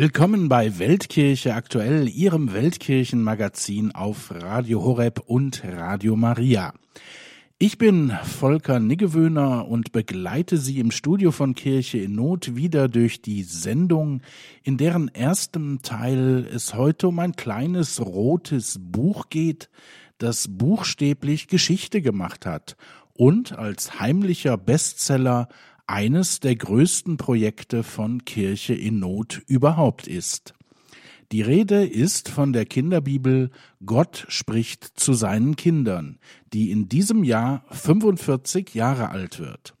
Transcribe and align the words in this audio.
Willkommen 0.00 0.48
bei 0.48 0.78
Weltkirche 0.78 1.54
aktuell, 1.54 2.08
Ihrem 2.08 2.54
Weltkirchenmagazin 2.54 3.94
auf 3.94 4.32
Radio 4.34 4.82
Horeb 4.82 5.20
und 5.26 5.62
Radio 5.62 6.16
Maria. 6.16 6.72
Ich 7.58 7.76
bin 7.76 8.10
Volker 8.24 8.80
Niggewöhner 8.80 9.68
und 9.68 9.92
begleite 9.92 10.56
Sie 10.56 10.78
im 10.78 10.90
Studio 10.90 11.32
von 11.32 11.54
Kirche 11.54 11.98
in 11.98 12.14
Not 12.14 12.56
wieder 12.56 12.88
durch 12.88 13.20
die 13.20 13.42
Sendung, 13.42 14.22
in 14.62 14.78
deren 14.78 15.08
ersten 15.08 15.82
Teil 15.82 16.48
es 16.50 16.72
heute 16.72 17.08
um 17.08 17.18
ein 17.18 17.36
kleines 17.36 18.00
rotes 18.00 18.78
Buch 18.80 19.28
geht, 19.28 19.68
das 20.16 20.48
buchstäblich 20.48 21.46
Geschichte 21.46 22.00
gemacht 22.00 22.46
hat 22.46 22.74
und 23.12 23.52
als 23.52 24.00
heimlicher 24.00 24.56
Bestseller 24.56 25.48
eines 25.90 26.38
der 26.38 26.54
größten 26.54 27.16
Projekte 27.16 27.82
von 27.82 28.24
Kirche 28.24 28.74
in 28.74 29.00
Not 29.00 29.42
überhaupt 29.48 30.06
ist. 30.06 30.54
Die 31.32 31.42
Rede 31.42 31.84
ist 31.84 32.28
von 32.28 32.52
der 32.52 32.64
Kinderbibel 32.64 33.50
Gott 33.84 34.24
spricht 34.28 34.84
zu 34.84 35.14
seinen 35.14 35.56
Kindern, 35.56 36.20
die 36.52 36.70
in 36.70 36.88
diesem 36.88 37.24
Jahr 37.24 37.64
45 37.70 38.72
Jahre 38.72 39.10
alt 39.10 39.40
wird. 39.40 39.74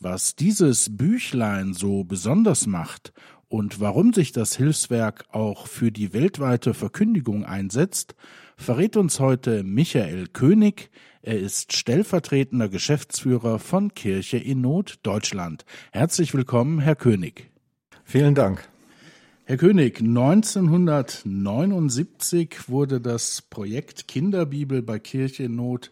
Was 0.00 0.36
dieses 0.36 0.94
Büchlein 0.94 1.72
so 1.72 2.04
besonders 2.04 2.66
macht 2.66 3.14
und 3.48 3.80
warum 3.80 4.12
sich 4.12 4.32
das 4.32 4.54
Hilfswerk 4.54 5.24
auch 5.32 5.66
für 5.66 5.90
die 5.90 6.12
weltweite 6.12 6.74
Verkündigung 6.74 7.46
einsetzt, 7.46 8.14
verrät 8.58 8.98
uns 8.98 9.18
heute 9.18 9.64
Michael 9.64 10.26
König. 10.26 10.90
Er 11.20 11.38
ist 11.38 11.76
stellvertretender 11.76 12.68
Geschäftsführer 12.68 13.58
von 13.58 13.92
Kirche 13.92 14.36
in 14.36 14.60
Not 14.60 15.00
Deutschland. 15.02 15.64
Herzlich 15.90 16.32
willkommen, 16.32 16.78
Herr 16.78 16.94
König. 16.94 17.50
Vielen 18.04 18.36
Dank. 18.36 18.68
Herr 19.44 19.56
König, 19.56 19.98
1979 20.00 22.68
wurde 22.68 23.00
das 23.00 23.42
Projekt 23.42 24.06
Kinderbibel 24.06 24.80
bei 24.82 25.00
Kirche 25.00 25.42
in 25.44 25.56
Not 25.56 25.90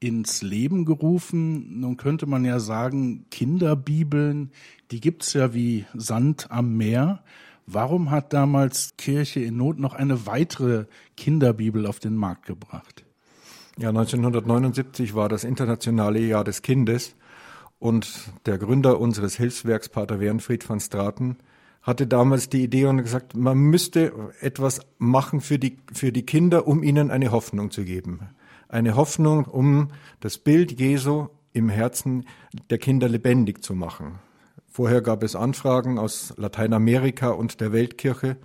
ins 0.00 0.42
Leben 0.42 0.84
gerufen. 0.84 1.80
Nun 1.80 1.96
könnte 1.96 2.26
man 2.26 2.44
ja 2.44 2.60
sagen, 2.60 3.24
Kinderbibeln, 3.30 4.52
die 4.90 5.00
gibt's 5.00 5.32
ja 5.32 5.54
wie 5.54 5.86
Sand 5.94 6.50
am 6.50 6.76
Meer. 6.76 7.24
Warum 7.66 8.10
hat 8.10 8.34
damals 8.34 8.98
Kirche 8.98 9.40
in 9.40 9.56
Not 9.56 9.78
noch 9.78 9.94
eine 9.94 10.26
weitere 10.26 10.84
Kinderbibel 11.16 11.86
auf 11.86 12.00
den 12.00 12.16
Markt 12.16 12.44
gebracht? 12.44 13.06
Ja, 13.80 13.90
1979 13.90 15.14
war 15.14 15.28
das 15.28 15.44
internationale 15.44 16.18
Jahr 16.18 16.42
des 16.42 16.62
Kindes 16.62 17.14
und 17.78 18.32
der 18.44 18.58
Gründer 18.58 18.98
unseres 18.98 19.36
Hilfswerks, 19.36 19.88
Pater 19.88 20.18
Wernfried 20.18 20.68
van 20.68 20.80
Straten, 20.80 21.36
hatte 21.82 22.08
damals 22.08 22.48
die 22.48 22.64
Idee 22.64 22.86
und 22.86 22.96
gesagt, 22.98 23.36
man 23.36 23.56
müsste 23.56 24.12
etwas 24.40 24.80
machen 24.98 25.40
für 25.40 25.60
die, 25.60 25.78
für 25.92 26.10
die 26.10 26.26
Kinder, 26.26 26.66
um 26.66 26.82
ihnen 26.82 27.12
eine 27.12 27.30
Hoffnung 27.30 27.70
zu 27.70 27.84
geben. 27.84 28.30
Eine 28.68 28.96
Hoffnung, 28.96 29.44
um 29.44 29.92
das 30.18 30.38
Bild 30.38 30.80
Jesu 30.80 31.28
im 31.52 31.68
Herzen 31.68 32.26
der 32.70 32.78
Kinder 32.78 33.08
lebendig 33.08 33.62
zu 33.62 33.76
machen. 33.76 34.18
Vorher 34.66 35.02
gab 35.02 35.22
es 35.22 35.36
Anfragen 35.36 36.00
aus 36.00 36.34
Lateinamerika 36.36 37.28
und 37.28 37.60
der 37.60 37.72
Weltkirche 37.72 38.38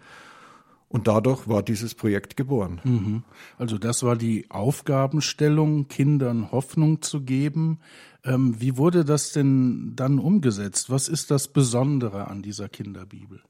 und 0.94 1.08
dadurch 1.08 1.47
war 1.47 1.63
dieses 1.63 1.95
Projekt 1.95 2.38
geboren. 2.38 2.80
Mhm. 2.83 3.23
Also 3.58 3.80
das 3.80 4.03
war 4.03 4.16
die 4.16 4.45
Aufgabenstellung, 4.52 5.88
Kindern 5.88 6.52
Hoffnung 6.52 7.02
zu 7.02 7.22
geben. 7.22 7.80
Ähm, 8.23 8.61
wie 8.61 8.77
wurde 8.77 9.03
das 9.03 9.31
denn 9.31 9.94
dann 9.95 10.19
umgesetzt? 10.19 10.91
Was 10.91 11.09
ist 11.09 11.31
das 11.31 11.47
Besondere 11.47 12.27
an 12.27 12.44
dieser 12.44 12.69
Kinderbibel? 12.69 13.41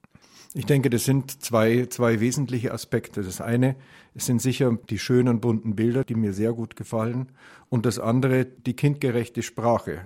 Ich 0.54 0.66
denke, 0.66 0.90
das 0.90 1.04
sind 1.04 1.44
zwei, 1.44 1.88
zwei 1.88 2.22
wesentliche 2.22 2.72
Aspekte. 2.72 3.24
Das 3.24 3.42
eine 3.42 3.76
sind 4.16 4.42
sicher 4.42 4.78
die 4.90 4.98
schönen 4.98 5.42
bunten 5.42 5.76
Bilder, 5.76 6.06
die 6.06 6.16
mir 6.16 6.32
sehr 6.32 6.54
gut 6.54 6.78
gefallen. 6.78 7.28
Und 7.68 7.86
das 7.86 8.00
andere 8.00 8.46
die 8.46 8.74
kindgerechte 8.74 9.44
Sprache. 9.44 10.06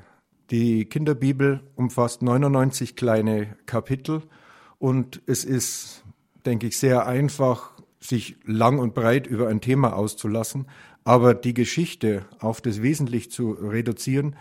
Die 0.50 0.85
Kinderbibel 0.85 1.61
umfasst 1.75 2.23
99 2.23 2.95
kleine 2.95 3.56
Kapitel 3.67 4.23
und 4.79 5.22
es 5.28 5.44
ist 5.44 6.03
denke 6.47 6.68
ich, 6.68 6.78
sehr 6.78 7.06
einfach, 7.06 7.74
sich 8.00 8.38
lang 8.46 8.80
und 8.80 8.96
breit 8.96 9.28
über 9.28 9.50
ein 9.50 9.62
Thema 9.62 9.96
auszulassen, 9.96 10.68
aber 11.03 11.34
die 11.34 11.53
Geschichte 11.53 12.25
auf 12.40 12.62
das 12.62 12.81
Wesentliche 12.81 13.30
zu 13.30 13.52
reduzieren, 13.52 14.35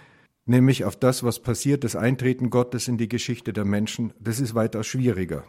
nämlich 0.46 0.84
auf 0.84 0.96
das, 0.96 1.22
was 1.22 1.40
passiert, 1.40 1.84
das 1.84 1.96
Eintreten 1.96 2.50
Gottes 2.50 2.88
in 2.88 2.96
die 2.96 3.08
Geschichte 3.08 3.52
der 3.52 3.64
Menschen, 3.64 4.12
das 4.20 4.40
ist 4.40 4.54
weitaus 4.54 4.86
schwieriger. 4.86 5.44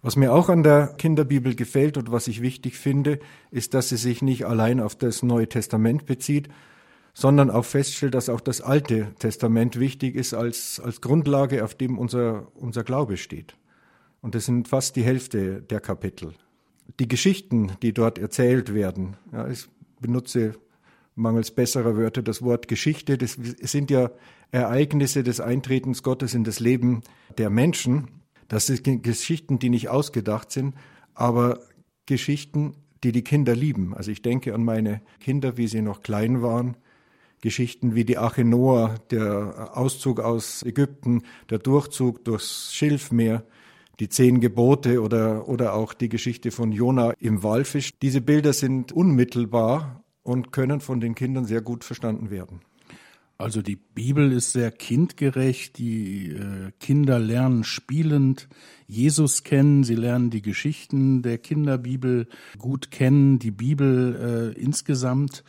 Was 0.00 0.16
mir 0.16 0.32
auch 0.32 0.48
an 0.48 0.64
der 0.64 0.94
Kinderbibel 0.98 1.54
gefällt 1.54 1.96
und 1.96 2.10
was 2.10 2.26
ich 2.26 2.42
wichtig 2.42 2.76
finde, 2.76 3.20
ist, 3.50 3.74
dass 3.74 3.90
sie 3.90 3.96
sich 3.96 4.20
nicht 4.20 4.46
allein 4.46 4.80
auf 4.80 4.96
das 4.96 5.22
Neue 5.22 5.48
Testament 5.48 6.06
bezieht, 6.06 6.48
sondern 7.14 7.50
auch 7.50 7.64
feststellt, 7.64 8.14
dass 8.14 8.28
auch 8.28 8.40
das 8.40 8.62
Alte 8.62 9.14
Testament 9.18 9.78
wichtig 9.78 10.16
ist 10.16 10.34
als, 10.34 10.80
als 10.80 11.00
Grundlage, 11.00 11.62
auf 11.62 11.74
dem 11.74 11.98
unser, 11.98 12.48
unser 12.54 12.82
Glaube 12.82 13.16
steht. 13.16 13.54
Und 14.22 14.34
das 14.34 14.46
sind 14.46 14.68
fast 14.68 14.96
die 14.96 15.02
Hälfte 15.02 15.60
der 15.60 15.80
Kapitel. 15.80 16.32
Die 16.98 17.08
Geschichten, 17.08 17.72
die 17.82 17.92
dort 17.92 18.18
erzählt 18.18 18.72
werden, 18.72 19.16
ja, 19.32 19.48
ich 19.48 19.66
benutze 20.00 20.54
mangels 21.14 21.50
besserer 21.50 21.96
Wörter 21.96 22.22
das 22.22 22.40
Wort 22.40 22.68
Geschichte, 22.68 23.18
das 23.18 23.36
sind 23.60 23.90
ja 23.90 24.10
Ereignisse 24.50 25.22
des 25.22 25.40
Eintretens 25.40 26.02
Gottes 26.02 26.34
in 26.34 26.44
das 26.44 26.60
Leben 26.60 27.02
der 27.36 27.50
Menschen. 27.50 28.08
Das 28.48 28.66
sind 28.66 29.02
Geschichten, 29.02 29.58
die 29.58 29.70
nicht 29.70 29.88
ausgedacht 29.88 30.50
sind, 30.50 30.74
aber 31.14 31.60
Geschichten, 32.06 32.74
die 33.02 33.12
die 33.12 33.24
Kinder 33.24 33.56
lieben. 33.56 33.94
Also 33.94 34.10
ich 34.10 34.22
denke 34.22 34.54
an 34.54 34.64
meine 34.64 35.00
Kinder, 35.20 35.56
wie 35.56 35.66
sie 35.66 35.82
noch 35.82 36.02
klein 36.02 36.42
waren. 36.42 36.76
Geschichten 37.40 37.94
wie 37.94 38.04
die 38.04 38.18
Arche 38.18 38.44
Noah, 38.44 38.94
der 39.10 39.76
Auszug 39.76 40.20
aus 40.20 40.62
Ägypten, 40.62 41.22
der 41.50 41.58
Durchzug 41.58 42.24
durchs 42.24 42.72
Schilfmeer, 42.72 43.44
die 44.02 44.08
zehn 44.08 44.40
Gebote 44.40 45.00
oder, 45.00 45.48
oder 45.48 45.74
auch 45.74 45.94
die 45.94 46.08
Geschichte 46.08 46.50
von 46.50 46.72
Jona 46.72 47.12
im 47.20 47.44
Walfisch. 47.44 47.92
Diese 48.02 48.20
Bilder 48.20 48.52
sind 48.52 48.90
unmittelbar 48.90 50.02
und 50.24 50.50
können 50.50 50.80
von 50.80 50.98
den 50.98 51.14
Kindern 51.14 51.44
sehr 51.44 51.60
gut 51.60 51.84
verstanden 51.84 52.28
werden. 52.28 52.62
Also 53.38 53.62
die 53.62 53.76
Bibel 53.76 54.32
ist 54.32 54.50
sehr 54.52 54.72
kindgerecht, 54.72 55.78
die 55.78 56.30
äh, 56.30 56.72
Kinder 56.80 57.20
lernen 57.20 57.62
spielend 57.62 58.48
Jesus 58.88 59.42
kennen, 59.42 59.84
sie 59.84 59.94
lernen 59.94 60.30
die 60.30 60.42
Geschichten 60.42 61.22
der 61.22 61.38
Kinderbibel 61.38 62.26
gut 62.58 62.90
kennen, 62.90 63.38
die 63.38 63.50
Bibel 63.50 64.52
äh, 64.54 64.60
insgesamt. 64.60 65.44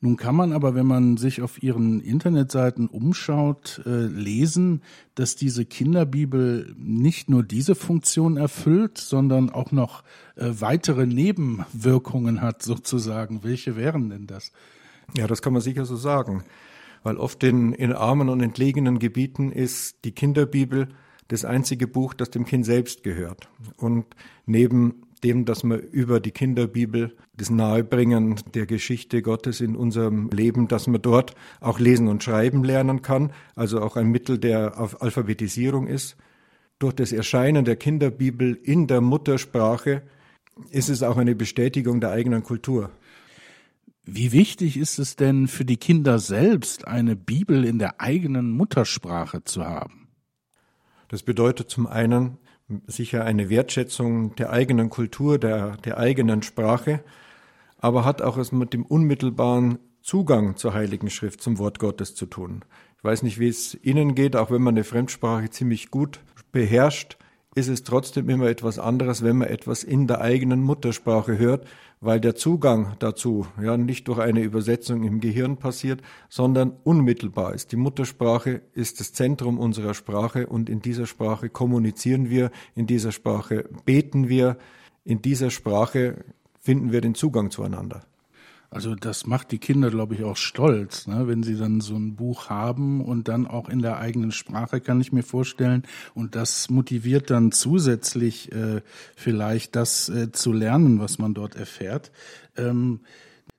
Nun 0.00 0.16
kann 0.16 0.36
man 0.36 0.52
aber, 0.52 0.74
wenn 0.74 0.86
man 0.86 1.16
sich 1.16 1.40
auf 1.42 1.62
ihren 1.62 2.00
Internetseiten 2.00 2.86
umschaut, 2.86 3.82
äh, 3.86 4.06
lesen, 4.06 4.82
dass 5.14 5.36
diese 5.36 5.64
Kinderbibel 5.64 6.74
nicht 6.78 7.30
nur 7.30 7.42
diese 7.42 7.74
Funktion 7.74 8.36
erfüllt, 8.36 8.98
sondern 8.98 9.50
auch 9.50 9.72
noch 9.72 10.02
äh, 10.36 10.50
weitere 10.58 11.06
Nebenwirkungen 11.06 12.42
hat 12.42 12.62
sozusagen. 12.62 13.42
Welche 13.42 13.76
wären 13.76 14.10
denn 14.10 14.26
das? 14.26 14.52
Ja, 15.16 15.26
das 15.26 15.40
kann 15.40 15.52
man 15.52 15.62
sicher 15.62 15.86
so 15.86 15.96
sagen, 15.96 16.44
weil 17.02 17.16
oft 17.16 17.42
in, 17.44 17.72
in 17.72 17.92
armen 17.92 18.28
und 18.28 18.40
entlegenen 18.40 18.98
Gebieten 18.98 19.50
ist 19.50 20.04
die 20.04 20.12
Kinderbibel 20.12 20.88
das 21.28 21.44
einzige 21.44 21.88
Buch, 21.88 22.14
das 22.14 22.30
dem 22.30 22.44
Kind 22.44 22.66
selbst 22.66 23.02
gehört. 23.02 23.48
Und 23.76 24.06
neben 24.44 25.05
dem, 25.26 25.44
dass 25.44 25.64
man 25.64 25.80
über 25.80 26.20
die 26.20 26.30
Kinderbibel 26.30 27.16
das 27.36 27.50
Nahebringen 27.50 28.36
der 28.54 28.66
Geschichte 28.66 29.22
Gottes 29.22 29.60
in 29.60 29.74
unserem 29.74 30.30
Leben, 30.30 30.68
dass 30.68 30.86
man 30.86 31.02
dort 31.02 31.34
auch 31.60 31.80
lesen 31.80 32.06
und 32.06 32.22
schreiben 32.22 32.62
lernen 32.62 33.02
kann, 33.02 33.32
also 33.56 33.80
auch 33.80 33.96
ein 33.96 34.08
Mittel 34.08 34.38
der 34.38 34.78
Alphabetisierung 34.78 35.88
ist. 35.88 36.16
Durch 36.78 36.94
das 36.94 37.10
Erscheinen 37.10 37.64
der 37.64 37.74
Kinderbibel 37.74 38.54
in 38.62 38.86
der 38.86 39.00
Muttersprache 39.00 40.02
ist 40.70 40.88
es 40.88 41.02
auch 41.02 41.16
eine 41.16 41.34
Bestätigung 41.34 42.00
der 42.00 42.12
eigenen 42.12 42.44
Kultur. 42.44 42.90
Wie 44.04 44.30
wichtig 44.30 44.76
ist 44.76 45.00
es 45.00 45.16
denn 45.16 45.48
für 45.48 45.64
die 45.64 45.78
Kinder 45.78 46.20
selbst, 46.20 46.86
eine 46.86 47.16
Bibel 47.16 47.64
in 47.64 47.80
der 47.80 48.00
eigenen 48.00 48.52
Muttersprache 48.52 49.42
zu 49.42 49.64
haben? 49.64 50.06
Das 51.08 51.24
bedeutet 51.24 51.68
zum 51.68 51.88
einen, 51.88 52.38
sicher 52.86 53.24
eine 53.24 53.48
Wertschätzung 53.48 54.34
der 54.36 54.50
eigenen 54.50 54.90
Kultur, 54.90 55.38
der, 55.38 55.76
der 55.78 55.98
eigenen 55.98 56.42
Sprache, 56.42 57.02
aber 57.78 58.04
hat 58.04 58.22
auch 58.22 58.36
es 58.36 58.52
mit 58.52 58.72
dem 58.72 58.84
unmittelbaren 58.84 59.78
Zugang 60.02 60.56
zur 60.56 60.74
Heiligen 60.74 61.10
Schrift, 61.10 61.40
zum 61.40 61.58
Wort 61.58 61.78
Gottes 61.78 62.14
zu 62.14 62.26
tun. 62.26 62.64
Ich 62.98 63.04
weiß 63.04 63.22
nicht, 63.22 63.38
wie 63.38 63.48
es 63.48 63.76
Ihnen 63.82 64.14
geht, 64.14 64.36
auch 64.36 64.50
wenn 64.50 64.62
man 64.62 64.74
eine 64.74 64.84
Fremdsprache 64.84 65.50
ziemlich 65.50 65.90
gut 65.90 66.20
beherrscht, 66.52 67.18
ist 67.56 67.68
es 67.68 67.84
trotzdem 67.84 68.28
immer 68.28 68.48
etwas 68.48 68.78
anderes, 68.78 69.24
wenn 69.24 69.38
man 69.38 69.48
etwas 69.48 69.82
in 69.82 70.06
der 70.06 70.20
eigenen 70.20 70.62
Muttersprache 70.62 71.38
hört, 71.38 71.66
weil 72.02 72.20
der 72.20 72.36
Zugang 72.36 72.96
dazu 72.98 73.46
ja 73.60 73.78
nicht 73.78 74.06
durch 74.08 74.18
eine 74.18 74.42
Übersetzung 74.42 75.04
im 75.04 75.20
Gehirn 75.20 75.56
passiert, 75.56 76.02
sondern 76.28 76.74
unmittelbar 76.84 77.54
ist. 77.54 77.72
Die 77.72 77.76
Muttersprache 77.76 78.60
ist 78.74 79.00
das 79.00 79.14
Zentrum 79.14 79.58
unserer 79.58 79.94
Sprache 79.94 80.46
und 80.46 80.68
in 80.68 80.82
dieser 80.82 81.06
Sprache 81.06 81.48
kommunizieren 81.48 82.28
wir, 82.28 82.50
in 82.74 82.86
dieser 82.86 83.10
Sprache 83.10 83.64
beten 83.86 84.28
wir, 84.28 84.58
in 85.04 85.22
dieser 85.22 85.48
Sprache 85.48 86.26
finden 86.60 86.92
wir 86.92 87.00
den 87.00 87.14
Zugang 87.14 87.50
zueinander. 87.50 88.02
Also 88.70 88.94
das 88.94 89.26
macht 89.26 89.52
die 89.52 89.58
Kinder, 89.58 89.90
glaube 89.90 90.14
ich, 90.14 90.24
auch 90.24 90.36
stolz, 90.36 91.06
ne? 91.06 91.28
wenn 91.28 91.42
sie 91.42 91.56
dann 91.56 91.80
so 91.80 91.94
ein 91.94 92.16
Buch 92.16 92.50
haben 92.50 93.00
und 93.00 93.28
dann 93.28 93.46
auch 93.46 93.68
in 93.68 93.80
der 93.80 93.98
eigenen 93.98 94.32
Sprache, 94.32 94.80
kann 94.80 95.00
ich 95.00 95.12
mir 95.12 95.22
vorstellen. 95.22 95.84
Und 96.14 96.34
das 96.34 96.68
motiviert 96.68 97.30
dann 97.30 97.52
zusätzlich 97.52 98.52
äh, 98.52 98.82
vielleicht 99.14 99.76
das 99.76 100.08
äh, 100.08 100.32
zu 100.32 100.52
lernen, 100.52 100.98
was 101.00 101.18
man 101.18 101.32
dort 101.32 101.54
erfährt. 101.54 102.10
Ähm, 102.56 103.00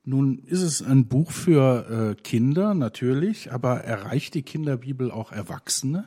nun 0.03 0.39
ist 0.45 0.61
es 0.61 0.81
ein 0.81 1.07
Buch 1.07 1.31
für 1.31 2.15
äh, 2.17 2.21
Kinder 2.21 2.73
natürlich, 2.73 3.51
aber 3.51 3.81
erreicht 3.81 4.35
die 4.35 4.41
Kinderbibel 4.41 5.11
auch 5.11 5.31
Erwachsene? 5.31 6.05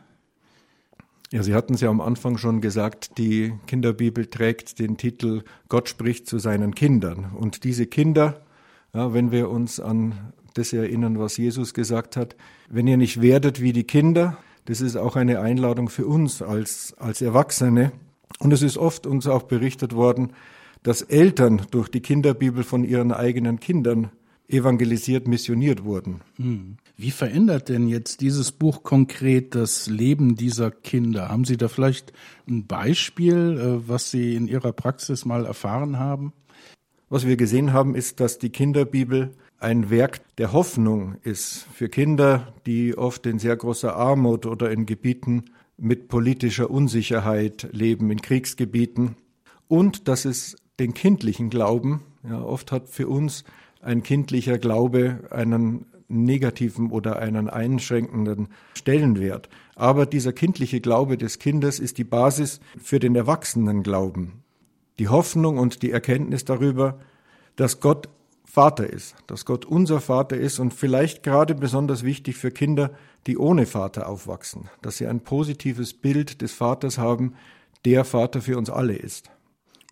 Ja, 1.32 1.42
Sie 1.42 1.54
hatten 1.54 1.74
es 1.74 1.80
ja 1.80 1.90
am 1.90 2.00
Anfang 2.00 2.38
schon 2.38 2.60
gesagt, 2.60 3.18
die 3.18 3.52
Kinderbibel 3.66 4.26
trägt 4.26 4.78
den 4.78 4.96
Titel 4.96 5.44
Gott 5.68 5.88
spricht 5.88 6.26
zu 6.26 6.38
seinen 6.38 6.74
Kindern. 6.74 7.26
Und 7.36 7.62
diese 7.62 7.86
Kinder, 7.86 8.40
ja, 8.94 9.14
wenn 9.14 9.30
wir 9.30 9.50
uns 9.50 9.80
an 9.80 10.32
das 10.54 10.72
erinnern, 10.72 11.18
was 11.18 11.36
Jesus 11.36 11.74
gesagt 11.74 12.16
hat, 12.16 12.36
wenn 12.68 12.86
ihr 12.86 12.96
nicht 12.96 13.20
werdet 13.20 13.60
wie 13.60 13.72
die 13.72 13.84
Kinder, 13.84 14.38
das 14.64 14.80
ist 14.80 14.96
auch 14.96 15.16
eine 15.16 15.40
Einladung 15.40 15.88
für 15.88 16.06
uns 16.06 16.42
als, 16.42 16.94
als 16.98 17.22
Erwachsene. 17.22 17.92
Und 18.38 18.52
es 18.52 18.62
ist 18.62 18.78
oft 18.78 19.06
uns 19.06 19.26
auch 19.26 19.44
berichtet 19.44 19.94
worden, 19.94 20.32
dass 20.82 21.02
Eltern 21.02 21.62
durch 21.70 21.88
die 21.88 22.00
Kinderbibel 22.00 22.62
von 22.62 22.84
ihren 22.84 23.12
eigenen 23.12 23.60
Kindern 23.60 24.10
evangelisiert, 24.48 25.28
missioniert 25.28 25.84
wurden. 25.84 26.20
Hm. 26.36 26.76
Wie 26.96 27.10
verändert 27.10 27.68
denn 27.68 27.88
jetzt 27.88 28.20
dieses 28.20 28.52
Buch 28.52 28.82
konkret 28.82 29.54
das 29.54 29.88
Leben 29.88 30.36
dieser 30.36 30.70
Kinder? 30.70 31.28
Haben 31.28 31.44
Sie 31.44 31.56
da 31.56 31.68
vielleicht 31.68 32.12
ein 32.48 32.66
Beispiel, 32.66 33.58
äh, 33.58 33.88
was 33.88 34.10
Sie 34.10 34.34
in 34.34 34.48
Ihrer 34.48 34.72
Praxis 34.72 35.24
mal 35.24 35.46
erfahren 35.46 35.98
haben? 35.98 36.32
Was 37.12 37.26
wir 37.26 37.36
gesehen 37.36 37.72
haben, 37.72 37.96
ist, 37.96 38.20
dass 38.20 38.38
die 38.38 38.50
Kinderbibel 38.50 39.32
ein 39.58 39.90
Werk 39.90 40.20
der 40.36 40.52
Hoffnung 40.52 41.16
ist 41.24 41.66
für 41.74 41.88
Kinder, 41.88 42.54
die 42.66 42.96
oft 42.96 43.26
in 43.26 43.40
sehr 43.40 43.56
großer 43.56 43.96
Armut 43.96 44.46
oder 44.46 44.70
in 44.70 44.86
Gebieten 44.86 45.46
mit 45.76 46.06
politischer 46.06 46.70
Unsicherheit 46.70 47.68
leben, 47.72 48.12
in 48.12 48.22
Kriegsgebieten. 48.22 49.16
Und 49.66 50.06
dass 50.06 50.24
es 50.24 50.54
den 50.78 50.94
kindlichen 50.94 51.50
Glauben, 51.50 52.00
ja, 52.22 52.40
oft 52.40 52.70
hat 52.70 52.88
für 52.88 53.08
uns 53.08 53.42
ein 53.82 54.04
kindlicher 54.04 54.58
Glaube 54.58 55.18
einen 55.30 55.86
negativen 56.06 56.92
oder 56.92 57.18
einen 57.18 57.50
einschränkenden 57.50 58.50
Stellenwert. 58.74 59.48
Aber 59.74 60.06
dieser 60.06 60.32
kindliche 60.32 60.80
Glaube 60.80 61.18
des 61.18 61.40
Kindes 61.40 61.80
ist 61.80 61.98
die 61.98 62.04
Basis 62.04 62.60
für 62.80 63.00
den 63.00 63.16
Erwachsenenglauben 63.16 64.39
die 65.00 65.08
Hoffnung 65.08 65.56
und 65.56 65.82
die 65.82 65.90
Erkenntnis 65.90 66.44
darüber, 66.44 67.00
dass 67.56 67.80
Gott 67.80 68.10
Vater 68.44 68.88
ist, 68.88 69.14
dass 69.28 69.46
Gott 69.46 69.64
unser 69.64 70.00
Vater 70.00 70.36
ist 70.36 70.58
und 70.58 70.74
vielleicht 70.74 71.22
gerade 71.22 71.54
besonders 71.54 72.02
wichtig 72.02 72.36
für 72.36 72.50
Kinder, 72.50 72.90
die 73.26 73.38
ohne 73.38 73.64
Vater 73.64 74.08
aufwachsen, 74.08 74.68
dass 74.82 74.98
sie 74.98 75.06
ein 75.06 75.20
positives 75.20 75.94
Bild 75.94 76.42
des 76.42 76.52
Vaters 76.52 76.98
haben, 76.98 77.32
der 77.86 78.04
Vater 78.04 78.42
für 78.42 78.58
uns 78.58 78.68
alle 78.68 78.94
ist. 78.94 79.30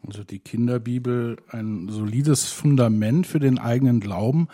Also 0.06 0.24
die 0.24 0.40
Kinderbibel 0.40 1.38
ein 1.48 1.88
solides 1.88 2.48
Fundament 2.48 3.26
für 3.26 3.38
den 3.38 3.58
eigenen 3.58 4.00
Glauben 4.00 4.48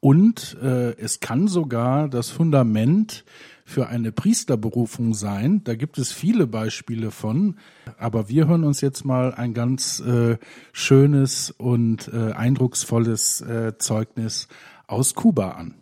und 0.00 0.56
äh, 0.62 0.92
es 0.92 1.20
kann 1.20 1.48
sogar 1.48 2.08
das 2.08 2.30
Fundament 2.30 3.24
für 3.68 3.88
eine 3.88 4.12
Priesterberufung 4.12 5.12
sein. 5.12 5.62
Da 5.64 5.74
gibt 5.74 5.98
es 5.98 6.10
viele 6.10 6.46
Beispiele 6.46 7.10
von. 7.10 7.56
Aber 7.98 8.30
wir 8.30 8.48
hören 8.48 8.64
uns 8.64 8.80
jetzt 8.80 9.04
mal 9.04 9.34
ein 9.34 9.52
ganz 9.52 10.00
äh, 10.00 10.38
schönes 10.72 11.50
und 11.50 12.08
äh, 12.08 12.32
eindrucksvolles 12.32 13.42
äh, 13.42 13.76
Zeugnis 13.76 14.48
aus 14.86 15.14
Kuba 15.14 15.50
an. 15.50 15.74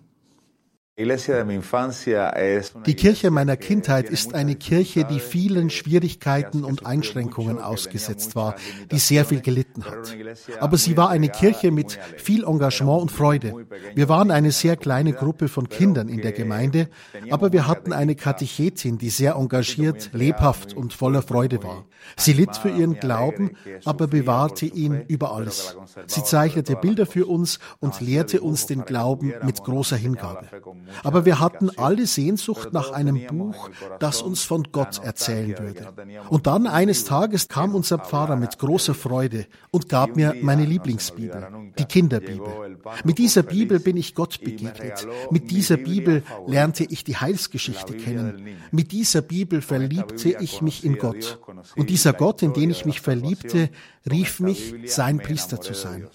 Die 0.98 2.94
Kirche 2.94 3.31
meiner 3.31 3.56
Kindheit 3.58 4.08
ist 4.08 4.34
eine 4.34 4.54
Kirche, 4.54 5.04
die 5.04 5.20
vielen 5.20 5.69
Schwierigkeiten 5.69 6.64
und 6.64 6.87
Einschränkungen 6.87 7.58
ausgesetzt 7.58 8.34
war, 8.34 8.54
die 8.90 8.98
sehr 8.98 9.26
viel 9.26 9.43
gelitten 9.43 9.84
hat. 9.84 10.16
Aber 10.58 10.78
sie 10.78 10.96
war 10.96 11.10
eine 11.10 11.28
Kirche 11.28 11.70
mit 11.70 11.98
viel 12.16 12.44
Engagement 12.44 13.02
und 13.02 13.12
Freude. 13.12 13.66
Wir 13.94 14.08
waren 14.08 14.31
eine 14.31 14.52
sehr 14.52 14.76
kleine 14.76 15.12
Gruppe 15.12 15.48
von 15.48 15.69
Kindern 15.69 16.08
in 16.08 16.22
der 16.22 16.32
Gemeinde, 16.32 16.88
aber 17.28 17.52
wir 17.52 17.66
hatten 17.66 17.92
eine 17.92 18.14
Katechetin, 18.14 18.96
die 18.96 19.10
sehr 19.10 19.34
engagiert, 19.34 20.08
lebhaft 20.14 20.72
und 20.72 20.94
voller 20.94 21.20
Freude 21.20 21.62
war. 21.62 21.84
Sie 22.16 22.32
litt 22.32 22.56
für 22.56 22.70
ihren 22.70 22.99
Glauben, 22.99 23.50
aber 23.84 24.06
bewahrte 24.06 24.64
ihn 24.64 25.04
über 25.08 25.34
alles. 25.34 25.76
Sie 26.06 26.25
zeichnete 26.25 26.76
Bilder 26.76 27.04
für 27.04 27.26
uns 27.26 27.58
und 27.81 28.00
lehrte 28.00 28.40
uns 28.40 28.64
den 28.64 28.87
Glauben 28.87 29.34
mit 29.44 29.62
großer 29.62 29.96
Hingabe. 29.96 30.46
Aber 31.03 31.25
wir 31.25 31.41
hatten 31.41 31.71
alle 31.77 32.06
Sehnsucht 32.06 32.73
nach 32.73 32.91
einem 32.91 33.27
Buch, 33.27 33.71
das 33.99 34.23
uns 34.23 34.43
von 34.43 34.65
Gott 34.73 35.03
erzählen 35.03 35.59
würde. 35.59 35.93
Und 36.29 36.47
dann 36.47 36.67
eines 36.67 37.05
Tages 37.05 37.49
kam 37.49 37.75
unser 37.75 37.99
Pfarrer 37.99 38.37
mit 38.37 38.59
großer 38.59 38.94
Freude 38.94 39.47
und 39.71 39.88
gab 39.88 40.17
mir 40.17 40.35
meine 40.41 40.65
Lieblingsbibel, 40.65 41.49
die 41.79 41.85
Kinderbibel. 41.85 42.79
Mit 43.05 43.19
dieser 43.19 43.43
Bibel 43.43 43.81
bin 43.81 43.97
ich 43.97 44.15
Gott 44.15 44.41
begegnet. 44.41 45.06
Mit 45.31 45.50
dieser 45.50 45.77
Bibel 45.77 46.23
lernte 46.47 46.85
ich 46.85 47.05
die 47.05 47.17
Heilsgeschichte 47.17 47.94
kennen. 47.94 48.56
Mit 48.71 48.93
dieser 48.93 49.23
Bibel 49.23 49.62
verliebte 49.62 50.37
ich 50.41 50.62
mich 50.62 50.85
in 50.85 50.99
Gott. 50.99 51.38
Und 51.77 51.91
dieser 51.91 52.12
Gott, 52.12 52.43
in 52.43 52.53
den 52.53 52.71
ich 52.71 52.85
mich 52.85 53.00
verliebte, 53.00 53.71
rief 54.11 54.41
mich, 54.41 54.75
sein 54.87 55.19
Priester 55.19 55.61
zu 55.61 55.75
sein. 55.75 56.09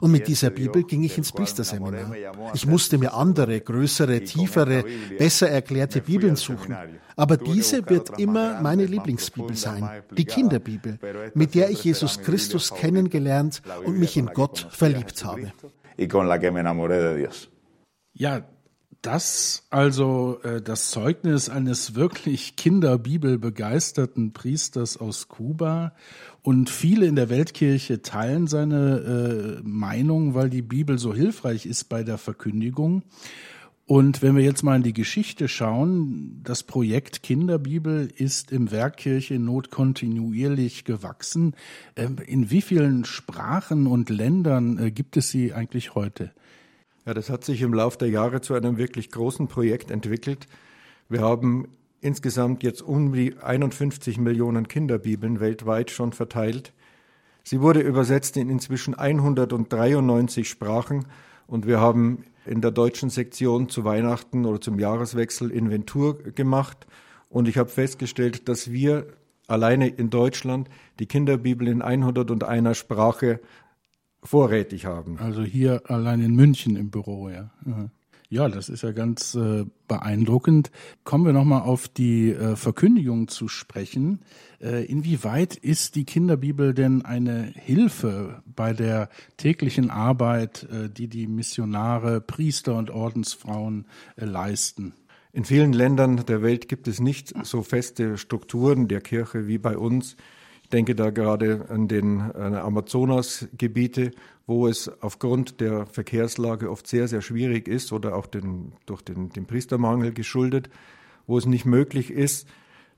Und 0.00 0.10
mit 0.10 0.26
dieser 0.28 0.50
Bibel 0.50 0.84
ging 0.84 1.02
ich 1.02 1.18
ins 1.18 1.32
Priesterseminar. 1.32 2.12
Ich 2.54 2.66
musste 2.66 2.98
mir 2.98 3.14
andere, 3.14 3.60
größere, 3.60 4.22
tiefere, 4.22 4.84
besser 5.18 5.48
erklärte 5.50 6.00
Bibeln 6.00 6.36
suchen. 6.36 6.76
Aber 7.16 7.36
diese 7.36 7.88
wird 7.88 8.18
immer 8.18 8.60
meine 8.60 8.86
Lieblingsbibel 8.86 9.56
sein, 9.56 10.02
die 10.16 10.24
Kinderbibel, 10.24 10.98
mit 11.34 11.54
der 11.54 11.70
ich 11.70 11.84
Jesus 11.84 12.20
Christus 12.20 12.74
kennengelernt 12.74 13.62
und 13.84 13.98
mich 13.98 14.16
in 14.16 14.26
Gott 14.26 14.66
verliebt 14.70 15.24
habe. 15.24 15.52
Ja, 18.16 18.42
das 19.04 19.66
also 19.70 20.40
äh, 20.42 20.62
das 20.62 20.90
Zeugnis 20.90 21.48
eines 21.48 21.94
wirklich 21.94 22.56
kinderbibelbegeisterten 22.56 24.32
Priesters 24.32 24.96
aus 24.96 25.28
Kuba 25.28 25.92
und 26.42 26.70
viele 26.70 27.06
in 27.06 27.16
der 27.16 27.28
Weltkirche 27.28 28.02
teilen 28.02 28.46
seine 28.46 29.60
äh, 29.60 29.62
Meinung, 29.62 30.34
weil 30.34 30.50
die 30.50 30.62
Bibel 30.62 30.98
so 30.98 31.14
hilfreich 31.14 31.66
ist 31.66 31.84
bei 31.84 32.02
der 32.02 32.18
Verkündigung. 32.18 33.02
Und 33.86 34.22
wenn 34.22 34.34
wir 34.34 34.42
jetzt 34.42 34.62
mal 34.62 34.76
in 34.76 34.82
die 34.82 34.94
Geschichte 34.94 35.46
schauen, 35.46 36.40
das 36.42 36.62
Projekt 36.62 37.22
Kinderbibel 37.22 38.10
ist 38.16 38.50
im 38.50 38.70
Werkkirche 38.70 39.38
Not 39.38 39.70
kontinuierlich 39.70 40.84
gewachsen. 40.84 41.54
Ähm, 41.94 42.16
in 42.26 42.50
wie 42.50 42.62
vielen 42.62 43.04
Sprachen 43.04 43.86
und 43.86 44.08
Ländern 44.08 44.78
äh, 44.78 44.90
gibt 44.90 45.18
es 45.18 45.28
sie 45.28 45.52
eigentlich 45.52 45.94
heute? 45.94 46.30
Ja, 47.06 47.12
das 47.12 47.28
hat 47.28 47.44
sich 47.44 47.60
im 47.60 47.74
Laufe 47.74 47.98
der 47.98 48.08
Jahre 48.08 48.40
zu 48.40 48.54
einem 48.54 48.78
wirklich 48.78 49.10
großen 49.10 49.46
Projekt 49.46 49.90
entwickelt. 49.90 50.46
Wir 51.10 51.20
haben 51.20 51.68
insgesamt 52.00 52.62
jetzt 52.62 52.80
um 52.80 53.12
die 53.12 53.36
51 53.36 54.16
Millionen 54.18 54.68
Kinderbibeln 54.68 55.38
weltweit 55.38 55.90
schon 55.90 56.12
verteilt. 56.12 56.72
Sie 57.42 57.60
wurde 57.60 57.80
übersetzt 57.80 58.38
in 58.38 58.48
inzwischen 58.48 58.94
193 58.94 60.48
Sprachen 60.48 61.04
und 61.46 61.66
wir 61.66 61.78
haben 61.78 62.24
in 62.46 62.62
der 62.62 62.70
deutschen 62.70 63.10
Sektion 63.10 63.68
zu 63.68 63.84
Weihnachten 63.84 64.46
oder 64.46 64.62
zum 64.62 64.78
Jahreswechsel 64.78 65.50
Inventur 65.50 66.22
gemacht 66.22 66.86
und 67.28 67.48
ich 67.48 67.58
habe 67.58 67.68
festgestellt, 67.68 68.48
dass 68.48 68.72
wir 68.72 69.08
alleine 69.46 69.88
in 69.88 70.08
Deutschland 70.08 70.70
die 70.98 71.06
Kinderbibel 71.06 71.68
in 71.68 71.82
101 71.82 72.78
Sprache 72.78 73.40
vorrätig 74.24 74.86
haben. 74.86 75.18
Also 75.18 75.42
hier 75.42 75.82
allein 75.90 76.20
in 76.20 76.34
München 76.34 76.76
im 76.76 76.90
Büro, 76.90 77.28
ja. 77.28 77.50
Ja, 78.30 78.48
das 78.48 78.68
ist 78.68 78.82
ja 78.82 78.90
ganz 78.90 79.36
äh, 79.36 79.64
beeindruckend. 79.86 80.72
Kommen 81.04 81.24
wir 81.24 81.32
nochmal 81.32 81.62
auf 81.62 81.86
die 81.86 82.32
äh, 82.32 82.56
Verkündigung 82.56 83.28
zu 83.28 83.46
sprechen. 83.46 84.22
Äh, 84.60 84.86
inwieweit 84.86 85.54
ist 85.54 85.94
die 85.94 86.04
Kinderbibel 86.04 86.74
denn 86.74 87.04
eine 87.04 87.52
Hilfe 87.54 88.42
bei 88.46 88.72
der 88.72 89.08
täglichen 89.36 89.90
Arbeit, 89.90 90.66
äh, 90.72 90.88
die 90.88 91.06
die 91.06 91.28
Missionare, 91.28 92.20
Priester 92.20 92.76
und 92.76 92.90
Ordensfrauen 92.90 93.86
äh, 94.16 94.24
leisten? 94.24 94.94
In 95.32 95.44
vielen 95.44 95.72
Ländern 95.72 96.24
der 96.26 96.42
Welt 96.42 96.68
gibt 96.68 96.88
es 96.88 97.00
nicht 97.00 97.34
so 97.44 97.62
feste 97.62 98.16
Strukturen 98.16 98.88
der 98.88 99.00
Kirche 99.00 99.46
wie 99.46 99.58
bei 99.58 99.76
uns. 99.76 100.16
Denke 100.74 100.96
da 100.96 101.10
gerade 101.10 101.66
an 101.68 101.86
den 101.86 102.20
Amazonasgebiete, 102.20 104.10
wo 104.48 104.66
es 104.66 104.90
aufgrund 105.00 105.60
der 105.60 105.86
Verkehrslage 105.86 106.68
oft 106.68 106.88
sehr, 106.88 107.06
sehr 107.06 107.22
schwierig 107.22 107.68
ist 107.68 107.92
oder 107.92 108.16
auch 108.16 108.26
den, 108.26 108.72
durch 108.84 109.02
den, 109.02 109.30
den 109.30 109.46
Priestermangel 109.46 110.12
geschuldet, 110.12 110.68
wo 111.28 111.38
es 111.38 111.46
nicht 111.46 111.64
möglich 111.64 112.10
ist, 112.10 112.48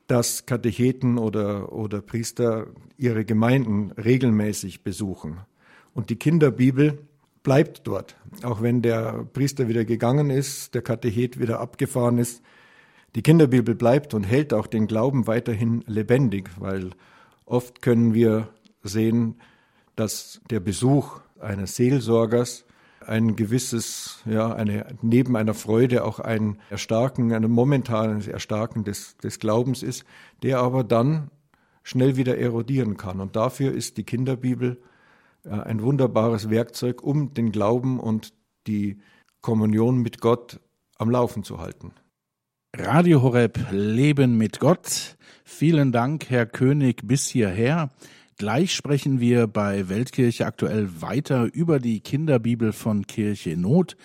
dass 0.06 0.46
Katecheten 0.46 1.18
oder, 1.18 1.70
oder 1.70 2.00
Priester 2.00 2.68
ihre 2.96 3.26
Gemeinden 3.26 3.90
regelmäßig 3.92 4.82
besuchen. 4.82 5.40
Und 5.92 6.08
die 6.08 6.16
Kinderbibel 6.16 6.98
bleibt 7.42 7.86
dort, 7.86 8.16
auch 8.42 8.62
wenn 8.62 8.80
der 8.80 9.26
Priester 9.34 9.68
wieder 9.68 9.84
gegangen 9.84 10.30
ist, 10.30 10.74
der 10.74 10.80
Katechet 10.80 11.38
wieder 11.38 11.60
abgefahren 11.60 12.16
ist. 12.16 12.42
Die 13.14 13.22
Kinderbibel 13.22 13.74
bleibt 13.74 14.14
und 14.14 14.24
hält 14.24 14.54
auch 14.54 14.66
den 14.66 14.86
Glauben 14.86 15.26
weiterhin 15.26 15.84
lebendig, 15.86 16.48
weil 16.58 16.92
oft 17.46 17.80
können 17.80 18.12
wir 18.12 18.48
sehen, 18.82 19.40
dass 19.94 20.40
der 20.50 20.60
Besuch 20.60 21.20
eines 21.40 21.76
Seelsorgers 21.76 22.64
ein 23.06 23.36
gewisses, 23.36 24.20
ja, 24.26 24.52
eine, 24.52 24.86
neben 25.00 25.36
einer 25.36 25.54
Freude 25.54 26.04
auch 26.04 26.18
ein 26.18 26.58
Erstarken, 26.70 27.32
ein 27.32 27.50
momentanes 27.50 28.26
Erstarken 28.26 28.84
des, 28.84 29.16
des 29.18 29.38
Glaubens 29.38 29.82
ist, 29.82 30.04
der 30.42 30.58
aber 30.58 30.84
dann 30.84 31.30
schnell 31.82 32.16
wieder 32.16 32.36
erodieren 32.36 32.96
kann. 32.96 33.20
Und 33.20 33.36
dafür 33.36 33.72
ist 33.72 33.96
die 33.96 34.04
Kinderbibel 34.04 34.82
äh, 35.44 35.50
ein 35.50 35.82
wunderbares 35.82 36.50
Werkzeug, 36.50 37.02
um 37.02 37.32
den 37.32 37.52
Glauben 37.52 38.00
und 38.00 38.32
die 38.66 38.98
Kommunion 39.40 39.98
mit 39.98 40.20
Gott 40.20 40.60
am 40.98 41.10
Laufen 41.10 41.44
zu 41.44 41.60
halten. 41.60 41.92
Radio 42.78 43.22
Horeb 43.22 43.58
Leben 43.70 44.36
mit 44.36 44.60
Gott. 44.60 45.16
Vielen 45.44 45.92
Dank, 45.92 46.28
Herr 46.28 46.44
König, 46.44 47.00
bis 47.04 47.26
hierher. 47.26 47.90
Gleich 48.36 48.74
sprechen 48.74 49.18
wir 49.18 49.46
bei 49.46 49.88
Weltkirche 49.88 50.44
aktuell 50.44 51.00
weiter 51.00 51.48
über 51.54 51.78
die 51.78 52.00
Kinderbibel 52.00 52.72
von 52.72 53.06
Kirche 53.06 53.52
in 53.52 53.62
Not. 53.62 53.96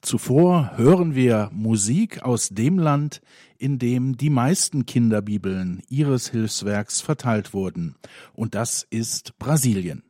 Zuvor 0.00 0.76
hören 0.76 1.16
wir 1.16 1.50
Musik 1.52 2.22
aus 2.22 2.50
dem 2.50 2.78
Land, 2.78 3.20
in 3.58 3.80
dem 3.80 4.16
die 4.16 4.30
meisten 4.30 4.86
Kinderbibeln 4.86 5.82
ihres 5.88 6.30
Hilfswerks 6.30 7.00
verteilt 7.00 7.52
wurden. 7.52 7.96
Und 8.32 8.54
das 8.54 8.86
ist 8.90 9.36
Brasilien. 9.40 10.04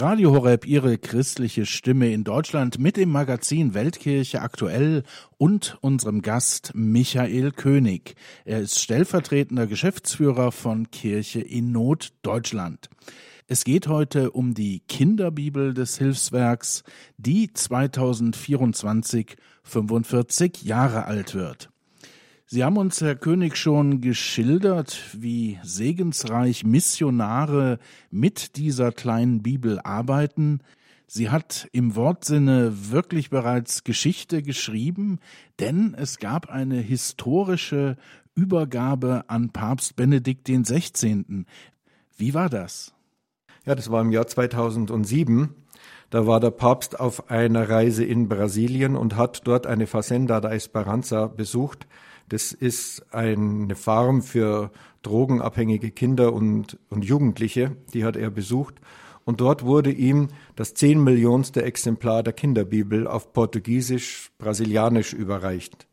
Radio 0.00 0.32
Horeb, 0.32 0.64
Ihre 0.64 0.96
christliche 0.96 1.66
Stimme 1.66 2.12
in 2.12 2.22
Deutschland 2.22 2.78
mit 2.78 2.96
dem 2.96 3.10
Magazin 3.10 3.74
Weltkirche 3.74 4.42
aktuell 4.42 5.02
und 5.38 5.76
unserem 5.80 6.22
Gast 6.22 6.70
Michael 6.72 7.50
König. 7.50 8.14
Er 8.44 8.60
ist 8.60 8.78
stellvertretender 8.78 9.66
Geschäftsführer 9.66 10.52
von 10.52 10.92
Kirche 10.92 11.40
in 11.40 11.72
Not 11.72 12.12
Deutschland. 12.22 12.88
Es 13.48 13.64
geht 13.64 13.88
heute 13.88 14.30
um 14.30 14.54
die 14.54 14.82
Kinderbibel 14.86 15.74
des 15.74 15.98
Hilfswerks, 15.98 16.84
die 17.16 17.52
2024 17.52 19.34
45 19.64 20.62
Jahre 20.62 21.06
alt 21.06 21.34
wird. 21.34 21.70
Sie 22.50 22.64
haben 22.64 22.78
uns, 22.78 23.02
Herr 23.02 23.14
König, 23.14 23.58
schon 23.58 24.00
geschildert, 24.00 24.98
wie 25.12 25.58
segensreich 25.62 26.64
Missionare 26.64 27.78
mit 28.10 28.56
dieser 28.56 28.90
kleinen 28.90 29.42
Bibel 29.42 29.78
arbeiten. 29.80 30.60
Sie 31.06 31.28
hat 31.28 31.68
im 31.72 31.94
Wortsinne 31.94 32.72
wirklich 32.90 33.28
bereits 33.28 33.84
Geschichte 33.84 34.42
geschrieben, 34.42 35.18
denn 35.60 35.94
es 35.94 36.20
gab 36.20 36.48
eine 36.48 36.80
historische 36.80 37.98
Übergabe 38.34 39.24
an 39.28 39.50
Papst 39.50 39.94
Benedikt 39.96 40.48
XVI. 40.48 41.44
Wie 42.16 42.32
war 42.32 42.48
das? 42.48 42.94
Ja, 43.66 43.74
das 43.74 43.90
war 43.90 44.00
im 44.00 44.10
Jahr 44.10 44.26
2007. 44.26 45.50
Da 46.08 46.26
war 46.26 46.40
der 46.40 46.52
Papst 46.52 46.98
auf 46.98 47.30
einer 47.30 47.68
Reise 47.68 48.06
in 48.06 48.26
Brasilien 48.26 48.96
und 48.96 49.16
hat 49.16 49.46
dort 49.46 49.66
eine 49.66 49.86
Fazenda 49.86 50.40
da 50.40 50.50
Esperanza 50.50 51.26
besucht. 51.26 51.86
Das 52.28 52.52
ist 52.52 53.12
eine 53.14 53.74
Farm 53.74 54.22
für 54.22 54.70
drogenabhängige 55.02 55.90
Kinder 55.90 56.32
und, 56.32 56.78
und 56.90 57.04
Jugendliche, 57.04 57.76
die 57.94 58.04
hat 58.04 58.16
er 58.16 58.30
besucht. 58.30 58.74
Und 59.24 59.40
dort 59.40 59.64
wurde 59.64 59.90
ihm 59.90 60.28
das 60.56 60.74
zehn 60.74 61.02
Millionste 61.02 61.62
Exemplar 61.62 62.22
der 62.22 62.32
Kinderbibel 62.32 63.06
auf 63.06 63.32
Portugiesisch, 63.32 64.30
Brasilianisch 64.38 65.12
überreicht. 65.12 65.86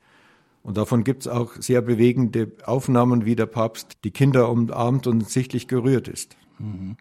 Und 0.64 0.78
davon 0.78 1.04
gibt 1.04 1.22
es 1.22 1.28
auch 1.28 1.54
sehr 1.60 1.82
bewegende 1.82 2.52
Aufnahmen, 2.66 3.26
wie 3.26 3.36
der 3.36 3.46
Papst 3.46 3.98
die 4.04 4.12
Kinder 4.12 4.50
umarmt 4.50 5.06
und 5.06 5.30
sichtlich 5.30 5.68
gerührt 5.68 6.08
ist. 6.08 6.38
Mhm. 6.60 6.98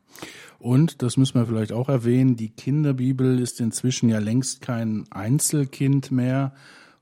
Und, 0.59 1.03
das 1.03 1.17
müssen 1.17 1.39
wir 1.39 1.47
vielleicht 1.47 1.73
auch 1.73 1.89
erwähnen, 1.89 2.37
die 2.37 2.51
Kinderbibel 2.51 3.39
ist 3.39 3.61
inzwischen 3.61 4.09
ja 4.09 4.19
längst 4.19 4.61
kein 4.61 5.05
Einzelkind 5.11 6.11
mehr, 6.11 6.53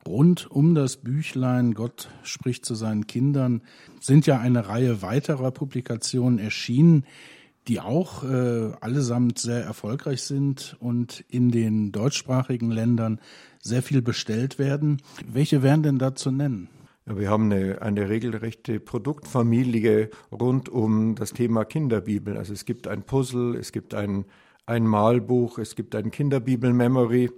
Rund 0.06 0.50
um 0.50 0.74
das 0.74 0.96
Büchlein 0.96 1.74
Gott 1.74 2.10
spricht 2.24 2.64
zu 2.64 2.74
seinen 2.74 3.06
Kindern 3.06 3.62
sind 4.00 4.26
ja 4.26 4.38
eine 4.38 4.68
Reihe 4.68 5.00
weiterer 5.00 5.52
Publikationen 5.52 6.38
erschienen, 6.38 7.04
die 7.68 7.78
auch 7.78 8.24
äh, 8.24 8.72
allesamt 8.80 9.38
sehr 9.38 9.62
erfolgreich 9.62 10.22
sind 10.22 10.76
und 10.80 11.24
in 11.28 11.52
den 11.52 11.92
deutschsprachigen 11.92 12.70
Ländern 12.70 13.20
sehr 13.60 13.82
viel 13.82 14.02
bestellt 14.02 14.58
werden. 14.58 15.00
Welche 15.32 15.62
wären 15.62 15.84
denn 15.84 15.98
da 15.98 16.16
zu 16.16 16.32
nennen? 16.32 16.68
Ja, 17.06 17.18
wir 17.18 17.30
haben 17.30 17.52
eine, 17.52 17.80
eine 17.82 18.08
regelrechte 18.08 18.80
Produktfamilie 18.80 20.10
rund 20.32 20.68
um 20.68 21.14
das 21.14 21.32
Thema 21.32 21.64
Kinderbibel. 21.64 22.36
Also 22.36 22.52
es 22.52 22.64
gibt 22.64 22.88
ein 22.88 23.02
Puzzle, 23.04 23.56
es 23.56 23.70
gibt 23.70 23.94
ein, 23.94 24.24
ein 24.66 24.84
Malbuch, 24.84 25.58
es 25.58 25.76
gibt 25.76 25.94
ein 25.94 26.10
Kinderbibel-Memory. 26.10 27.30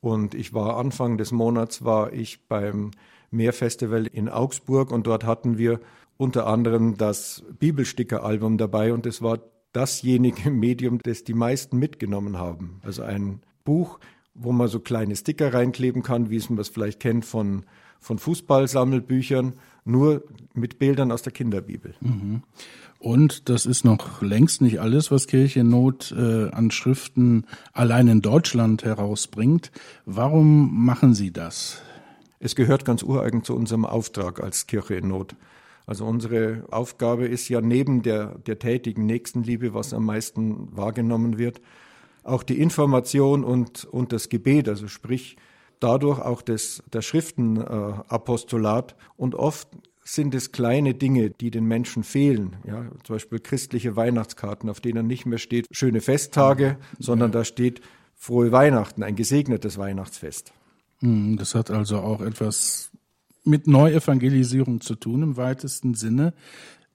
Und 0.00 0.34
ich 0.34 0.54
war 0.54 0.76
Anfang 0.78 1.18
des 1.18 1.30
Monats 1.32 1.84
war 1.84 2.12
ich 2.12 2.46
beim 2.48 2.90
Meerfestival 3.30 4.06
in 4.06 4.28
Augsburg 4.28 4.90
und 4.90 5.06
dort 5.06 5.24
hatten 5.24 5.58
wir 5.58 5.80
unter 6.16 6.46
anderem 6.46 6.96
das 6.96 7.44
Bibelsticker-Album 7.58 8.58
dabei 8.58 8.92
und 8.92 9.06
es 9.06 9.22
war 9.22 9.38
dasjenige 9.72 10.50
Medium, 10.50 10.98
das 11.02 11.24
die 11.24 11.34
meisten 11.34 11.78
mitgenommen 11.78 12.38
haben. 12.38 12.80
Also 12.82 13.02
ein 13.02 13.40
Buch, 13.64 13.98
wo 14.34 14.52
man 14.52 14.68
so 14.68 14.80
kleine 14.80 15.16
Sticker 15.16 15.52
reinkleben 15.52 16.02
kann, 16.02 16.30
wie 16.30 16.36
es 16.36 16.48
man 16.48 16.56
das 16.56 16.68
vielleicht 16.68 17.00
kennt 17.00 17.24
von, 17.24 17.64
von 18.00 18.18
Fußballsammelbüchern, 18.18 19.54
nur 19.84 20.22
mit 20.54 20.78
Bildern 20.78 21.12
aus 21.12 21.22
der 21.22 21.32
Kinderbibel. 21.32 21.94
Mhm. 22.00 22.42
Und 22.98 23.48
das 23.48 23.64
ist 23.64 23.84
noch 23.84 24.20
längst 24.20 24.60
nicht 24.60 24.80
alles, 24.80 25.10
was 25.10 25.26
Kirche 25.26 25.60
in 25.60 25.70
Not 25.70 26.14
äh, 26.16 26.50
an 26.50 26.70
Schriften 26.70 27.46
allein 27.72 28.08
in 28.08 28.20
Deutschland 28.20 28.84
herausbringt. 28.84 29.72
Warum 30.04 30.84
machen 30.84 31.14
Sie 31.14 31.32
das? 31.32 31.80
Es 32.40 32.54
gehört 32.54 32.84
ganz 32.84 33.02
ureigen 33.02 33.42
zu 33.42 33.56
unserem 33.56 33.86
Auftrag 33.86 34.42
als 34.42 34.66
Kirche 34.66 34.96
in 34.96 35.08
Not. 35.08 35.34
Also 35.86 36.04
unsere 36.04 36.64
Aufgabe 36.70 37.26
ist 37.26 37.48
ja 37.48 37.60
neben 37.60 38.02
der, 38.02 38.38
der 38.46 38.58
tätigen 38.58 39.06
Nächstenliebe, 39.06 39.74
was 39.74 39.94
am 39.94 40.04
meisten 40.04 40.68
wahrgenommen 40.76 41.38
wird, 41.38 41.60
auch 42.22 42.42
die 42.42 42.60
Information 42.60 43.44
und, 43.44 43.86
und 43.86 44.12
das 44.12 44.28
Gebet, 44.28 44.68
also 44.68 44.88
sprich 44.88 45.36
dadurch 45.80 46.20
auch 46.20 46.42
das, 46.42 46.82
das 46.90 47.04
Schriftenapostolat. 47.04 48.96
Und 49.16 49.34
oft 49.34 49.68
sind 50.04 50.34
es 50.34 50.52
kleine 50.52 50.94
Dinge, 50.94 51.30
die 51.30 51.50
den 51.50 51.64
Menschen 51.64 52.04
fehlen. 52.04 52.56
Ja, 52.66 52.86
zum 53.04 53.16
Beispiel 53.16 53.40
christliche 53.40 53.96
Weihnachtskarten, 53.96 54.68
auf 54.68 54.80
denen 54.80 55.06
nicht 55.06 55.26
mehr 55.26 55.38
steht 55.38 55.66
schöne 55.70 56.00
Festtage, 56.00 56.78
sondern 56.98 57.32
da 57.32 57.44
steht 57.44 57.80
frohe 58.16 58.52
Weihnachten, 58.52 59.02
ein 59.02 59.16
gesegnetes 59.16 59.78
Weihnachtsfest. 59.78 60.52
Hm, 61.00 61.36
das 61.36 61.54
hat 61.54 61.70
also 61.70 61.98
auch 61.98 62.20
etwas 62.20 62.90
mit 63.44 63.66
Neuevangelisierung 63.66 64.80
zu 64.80 64.94
tun 64.94 65.22
im 65.22 65.36
weitesten 65.36 65.94
Sinne. 65.94 66.34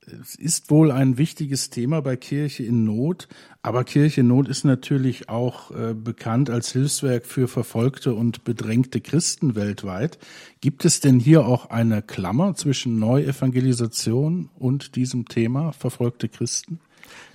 Es 0.07 0.35
ist 0.35 0.69
wohl 0.69 0.91
ein 0.91 1.17
wichtiges 1.17 1.69
Thema 1.69 2.01
bei 2.01 2.15
Kirche 2.15 2.63
in 2.63 2.83
Not, 2.83 3.27
aber 3.63 3.83
Kirche 3.83 4.21
in 4.21 4.27
Not 4.27 4.47
ist 4.47 4.63
natürlich 4.63 5.29
auch 5.29 5.71
äh, 5.71 5.93
bekannt 5.93 6.50
als 6.50 6.71
Hilfswerk 6.71 7.25
für 7.25 7.47
verfolgte 7.47 8.13
und 8.13 8.43
bedrängte 8.43 9.01
Christen 9.01 9.55
weltweit. 9.55 10.19
Gibt 10.62 10.85
es 10.85 11.00
denn 11.00 11.19
hier 11.19 11.45
auch 11.45 11.69
eine 11.69 12.01
Klammer 12.01 12.55
zwischen 12.55 13.00
Neuevangelisation 13.00 14.50
und 14.55 14.95
diesem 14.95 15.27
Thema 15.27 15.71
verfolgte 15.71 16.29
Christen? 16.29 16.79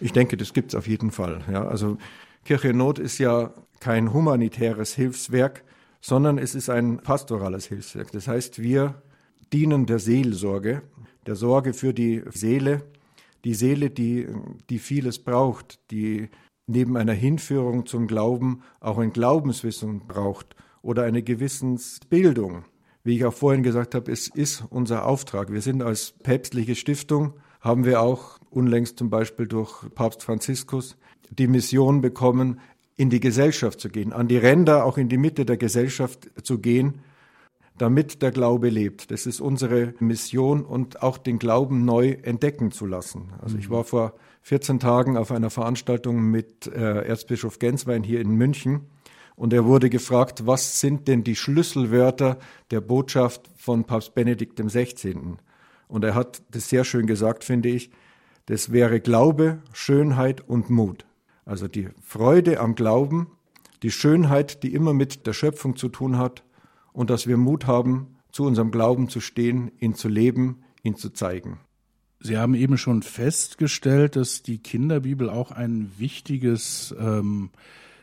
Ich 0.00 0.12
denke, 0.12 0.36
das 0.36 0.52
gibt 0.52 0.72
es 0.72 0.74
auf 0.78 0.86
jeden 0.86 1.10
Fall. 1.10 1.42
Ja, 1.50 1.66
also 1.66 1.98
Kirche 2.44 2.68
in 2.68 2.76
Not 2.76 2.98
ist 2.98 3.18
ja 3.18 3.52
kein 3.80 4.12
humanitäres 4.12 4.94
Hilfswerk, 4.94 5.64
sondern 6.00 6.38
es 6.38 6.54
ist 6.54 6.70
ein 6.70 6.98
pastorales 6.98 7.66
Hilfswerk. 7.66 8.12
Das 8.12 8.28
heißt, 8.28 8.62
wir 8.62 9.02
dienen 9.52 9.86
der 9.86 9.98
Seelsorge 9.98 10.82
der 11.26 11.36
Sorge 11.36 11.72
für 11.72 11.92
die 11.92 12.22
Seele, 12.30 12.82
die 13.44 13.54
Seele, 13.54 13.90
die, 13.90 14.26
die 14.68 14.78
vieles 14.78 15.18
braucht, 15.18 15.78
die 15.90 16.28
neben 16.66 16.96
einer 16.96 17.12
Hinführung 17.12 17.86
zum 17.86 18.06
Glauben 18.06 18.62
auch 18.80 18.98
ein 18.98 19.12
Glaubenswissen 19.12 20.06
braucht 20.06 20.54
oder 20.82 21.04
eine 21.04 21.22
Gewissensbildung. 21.22 22.64
Wie 23.02 23.16
ich 23.16 23.24
auch 23.24 23.32
vorhin 23.32 23.62
gesagt 23.62 23.94
habe, 23.94 24.12
es 24.12 24.28
ist 24.28 24.64
unser 24.68 25.06
Auftrag. 25.06 25.52
Wir 25.52 25.62
sind 25.62 25.82
als 25.82 26.12
päpstliche 26.22 26.74
Stiftung 26.74 27.34
haben 27.60 27.84
wir 27.84 28.00
auch 28.00 28.38
unlängst 28.50 28.98
zum 28.98 29.10
Beispiel 29.10 29.46
durch 29.46 29.84
Papst 29.94 30.22
Franziskus 30.22 30.96
die 31.30 31.46
Mission 31.46 32.00
bekommen, 32.00 32.60
in 32.96 33.10
die 33.10 33.20
Gesellschaft 33.20 33.80
zu 33.80 33.88
gehen, 33.88 34.12
an 34.12 34.28
die 34.28 34.36
Ränder, 34.36 34.84
auch 34.84 34.98
in 34.98 35.08
die 35.08 35.16
Mitte 35.16 35.46
der 35.46 35.56
Gesellschaft 35.56 36.30
zu 36.42 36.58
gehen, 36.58 37.00
damit 37.80 38.20
der 38.20 38.30
Glaube 38.30 38.68
lebt. 38.68 39.10
Das 39.10 39.25
ist 39.25 39.40
unsere 39.40 39.94
Mission 40.00 40.66
und 40.66 41.02
auch 41.02 41.16
den 41.16 41.38
Glauben 41.38 41.87
neu 41.87 42.10
entdecken 42.22 42.72
zu 42.72 42.84
lassen. 42.84 43.32
Also 43.40 43.56
ich 43.56 43.70
war 43.70 43.84
vor 43.84 44.12
14 44.42 44.80
Tagen 44.80 45.16
auf 45.16 45.32
einer 45.32 45.49
Veranstaltung 45.49 46.20
mit 46.30 46.66
äh, 46.66 47.06
Erzbischof 47.06 47.58
Genswein 47.58 48.02
hier 48.02 48.20
in 48.20 48.32
München 48.32 48.82
und 49.34 49.54
er 49.54 49.64
wurde 49.64 49.88
gefragt, 49.88 50.46
was 50.46 50.80
sind 50.80 51.08
denn 51.08 51.25
die 51.25 51.37
Schlüsselwörter 51.37 52.38
der 52.70 52.82
Botschaft 52.82 53.49
von 53.56 53.84
Papst 53.84 54.14
Benedikt 54.14 54.60
XVI. 54.60 55.16
Und 55.88 56.04
er 56.04 56.14
hat 56.14 56.42
das 56.50 56.68
sehr 56.68 56.84
schön 56.84 57.06
gesagt, 57.06 57.44
finde 57.44 57.70
ich. 57.70 57.90
Das 58.44 58.72
wäre 58.72 59.00
Glaube, 59.00 59.62
Schönheit 59.72 60.46
und 60.46 60.68
Mut. 60.68 61.06
Also 61.46 61.66
die 61.66 61.88
Freude 62.02 62.60
am 62.60 62.75
Glauben, 62.75 63.28
die 63.82 63.90
Schönheit, 63.90 64.62
die 64.64 64.75
immer 64.75 64.92
mit 64.92 65.26
der 65.26 65.32
Schöpfung 65.32 65.76
zu 65.76 65.88
tun 65.88 66.18
hat 66.18 66.42
und 66.92 67.11
dass 67.11 67.26
wir 67.26 67.37
Mut 67.37 67.66
haben, 67.66 68.16
zu 68.32 68.44
unserem 68.44 68.70
Glauben 68.70 69.09
zu 69.09 69.20
stehen, 69.20 69.73
ihn 69.78 69.94
zu 69.94 70.09
leben, 70.09 70.62
ihn 70.82 70.97
zu 70.97 71.11
zeigen. 71.11 71.59
Sie 72.20 72.37
haben 72.37 72.54
eben 72.54 72.76
schon 72.76 73.02
festgestellt, 73.02 74.14
dass 74.14 74.42
die 74.42 74.59
Kinderbibel 74.59 75.30
auch 75.30 75.50
ein 75.50 75.90
wichtiges 75.99 76.94
ähm, 76.99 77.50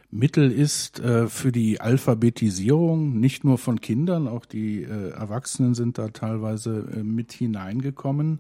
Mittel 0.10 0.52
ist 0.52 1.00
äh, 1.00 1.28
für 1.28 1.52
die 1.52 1.82
Alphabetisierung, 1.82 3.20
nicht 3.20 3.44
nur 3.44 3.58
von 3.58 3.82
Kindern, 3.82 4.28
auch 4.28 4.46
die 4.46 4.84
äh, 4.84 5.10
Erwachsenen 5.12 5.76
sind 5.76 5.98
da 5.98 6.08
teilweise 6.08 6.88
äh, 6.96 7.04
mit 7.04 7.34
hineingekommen. 7.34 8.40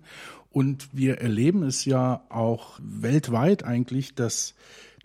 Und 0.49 0.89
wir 0.93 1.19
erleben 1.19 1.63
es 1.63 1.85
ja 1.85 2.23
auch 2.29 2.79
weltweit 2.81 3.63
eigentlich, 3.63 4.15
dass 4.15 4.55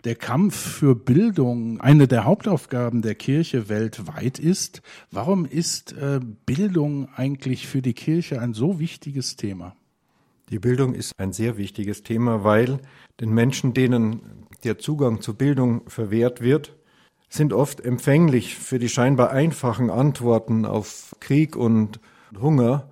der 0.03 0.15
Kampf 0.15 0.55
für 0.55 0.95
Bildung 0.95 1.79
eine 1.79 2.07
der 2.07 2.25
Hauptaufgaben 2.25 3.01
der 3.01 3.15
Kirche 3.15 3.69
weltweit 3.69 4.37
ist. 4.37 4.81
Warum 5.11 5.45
ist 5.45 5.93
äh, 5.93 6.19
Bildung 6.45 7.07
eigentlich 7.15 7.67
für 7.67 7.81
die 7.81 7.93
Kirche 7.93 8.41
ein 8.41 8.53
so 8.53 8.79
wichtiges 8.79 9.37
Thema? 9.37 9.75
Die 10.49 10.59
Bildung 10.59 10.93
ist 10.93 11.13
ein 11.17 11.31
sehr 11.31 11.57
wichtiges 11.57 12.03
Thema, 12.03 12.43
weil 12.43 12.79
den 13.21 13.33
Menschen, 13.33 13.73
denen 13.73 14.21
der 14.63 14.77
Zugang 14.77 15.21
zur 15.21 15.35
Bildung 15.35 15.89
verwehrt 15.89 16.41
wird, 16.41 16.75
sind 17.29 17.53
oft 17.53 17.81
empfänglich 17.81 18.55
für 18.55 18.79
die 18.79 18.89
scheinbar 18.89 19.31
einfachen 19.31 19.89
Antworten 19.89 20.65
auf 20.65 21.15
Krieg 21.19 21.55
und 21.55 21.99
Hunger. 22.39 22.91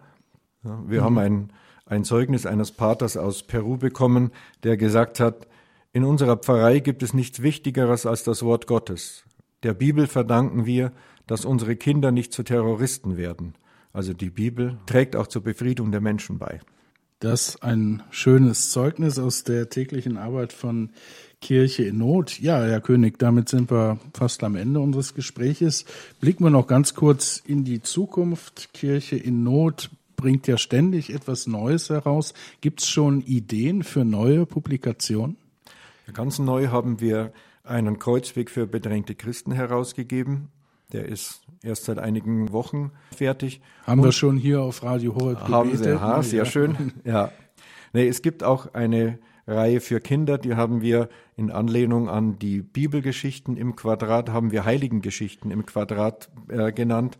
Wir 0.64 1.02
mhm. 1.02 1.06
haben 1.06 1.18
ein, 1.18 1.54
ein 1.86 2.04
Zeugnis 2.06 2.46
eines 2.46 2.72
Paters 2.72 3.18
aus 3.18 3.44
Peru 3.44 3.78
bekommen, 3.78 4.32
der 4.64 4.78
gesagt 4.78 5.20
hat, 5.20 5.48
in 5.94 6.04
unserer 6.04 6.38
Pfarrei 6.38 6.80
gibt 6.80 7.04
es 7.04 7.14
nichts 7.14 7.42
Wichtigeres 7.42 8.06
als 8.06 8.24
das 8.24 8.44
Wort 8.44 8.68
Gottes. 8.68 9.24
Der 9.64 9.74
Bibel 9.74 10.08
verdanken 10.08 10.66
wir, 10.66 10.92
dass 11.28 11.46
unsere 11.46 11.76
Kinder 11.76 12.12
nicht 12.12 12.34
zu 12.34 12.44
Terroristen 12.44 13.18
werden. 13.18 13.56
Also 13.94 14.14
die 14.14 14.30
Bibel 14.30 14.78
trägt 14.86 15.16
auch 15.16 15.28
zur 15.28 15.44
Befriedung 15.44 15.92
der 15.92 16.02
Menschen 16.02 16.40
bei. 16.40 16.62
Das 17.20 17.62
ein 17.62 18.02
schönes 18.10 18.72
Zeugnis 18.72 19.20
aus 19.20 19.44
der 19.44 19.70
täglichen 19.70 20.18
Arbeit 20.18 20.54
von 20.54 20.90
Kirche 21.40 21.84
in 21.84 21.98
Not. 22.00 22.40
Ja, 22.40 22.64
Herr 22.64 22.82
König, 22.82 23.20
damit 23.20 23.50
sind 23.50 23.70
wir 23.70 24.00
fast 24.14 24.44
am 24.44 24.56
Ende 24.56 24.80
unseres 24.80 25.14
Gespräches. 25.14 25.86
Blicken 26.20 26.46
wir 26.46 26.50
noch 26.50 26.68
ganz 26.68 26.96
kurz 26.96 27.42
in 27.46 27.64
die 27.64 27.82
Zukunft. 27.82 28.74
Kirche 28.74 29.18
in 29.18 29.44
Not 29.44 29.92
bringt 30.16 30.48
ja 30.48 30.58
ständig 30.58 31.14
etwas 31.14 31.48
Neues 31.48 31.90
heraus. 31.90 32.34
Gibt 32.62 32.82
es 32.82 32.90
schon 32.90 33.22
Ideen 33.22 33.84
für 33.84 34.06
neue 34.06 34.46
Publikationen? 34.46 35.38
Ganz 36.14 36.40
neu 36.40 36.68
haben 36.68 37.00
wir 37.00 37.32
einen 37.64 38.00
Kreuzweg 38.00 38.50
für 38.50 38.68
bedrängte 38.68 39.16
Christen 39.16 39.52
herausgegeben. 39.52 40.50
Der 40.92 41.06
ist 41.06 41.42
erst 41.64 41.86
seit 41.86 42.00
einigen 42.00 42.52
Wochen 42.52 42.92
fertig. 43.16 43.62
Haben 43.86 44.02
Und 44.02 44.08
wir 44.08 44.12
schon 44.12 44.38
hier 44.38 44.62
auf 44.62 44.84
Radio 44.84 45.16
Horeb 45.16 45.46
gebetet? 45.46 45.52
Haben 45.52 45.78
Sie, 45.78 45.90
aha, 45.90 46.24
sehr 46.24 46.44
ja. 46.44 46.46
schön. 46.46 46.94
Ja. 47.06 47.32
Nee, 47.94 48.08
es 48.08 48.22
gibt 48.22 48.44
auch 48.44 48.74
eine 48.74 49.20
Reihe 49.48 49.82
für 49.82 50.00
Kinder, 50.00 50.38
die 50.38 50.56
haben 50.56 50.82
wir 50.82 51.10
in 51.36 51.52
Anlehnung 51.52 52.10
an 52.10 52.40
die 52.40 52.62
Bibelgeschichten 52.62 53.58
im 53.58 53.76
Quadrat, 53.76 54.30
haben 54.30 54.52
wir 54.52 54.66
Heiligengeschichten 54.66 55.52
im 55.52 55.66
Quadrat 55.66 56.30
äh, 56.48 56.72
genannt. 56.72 57.18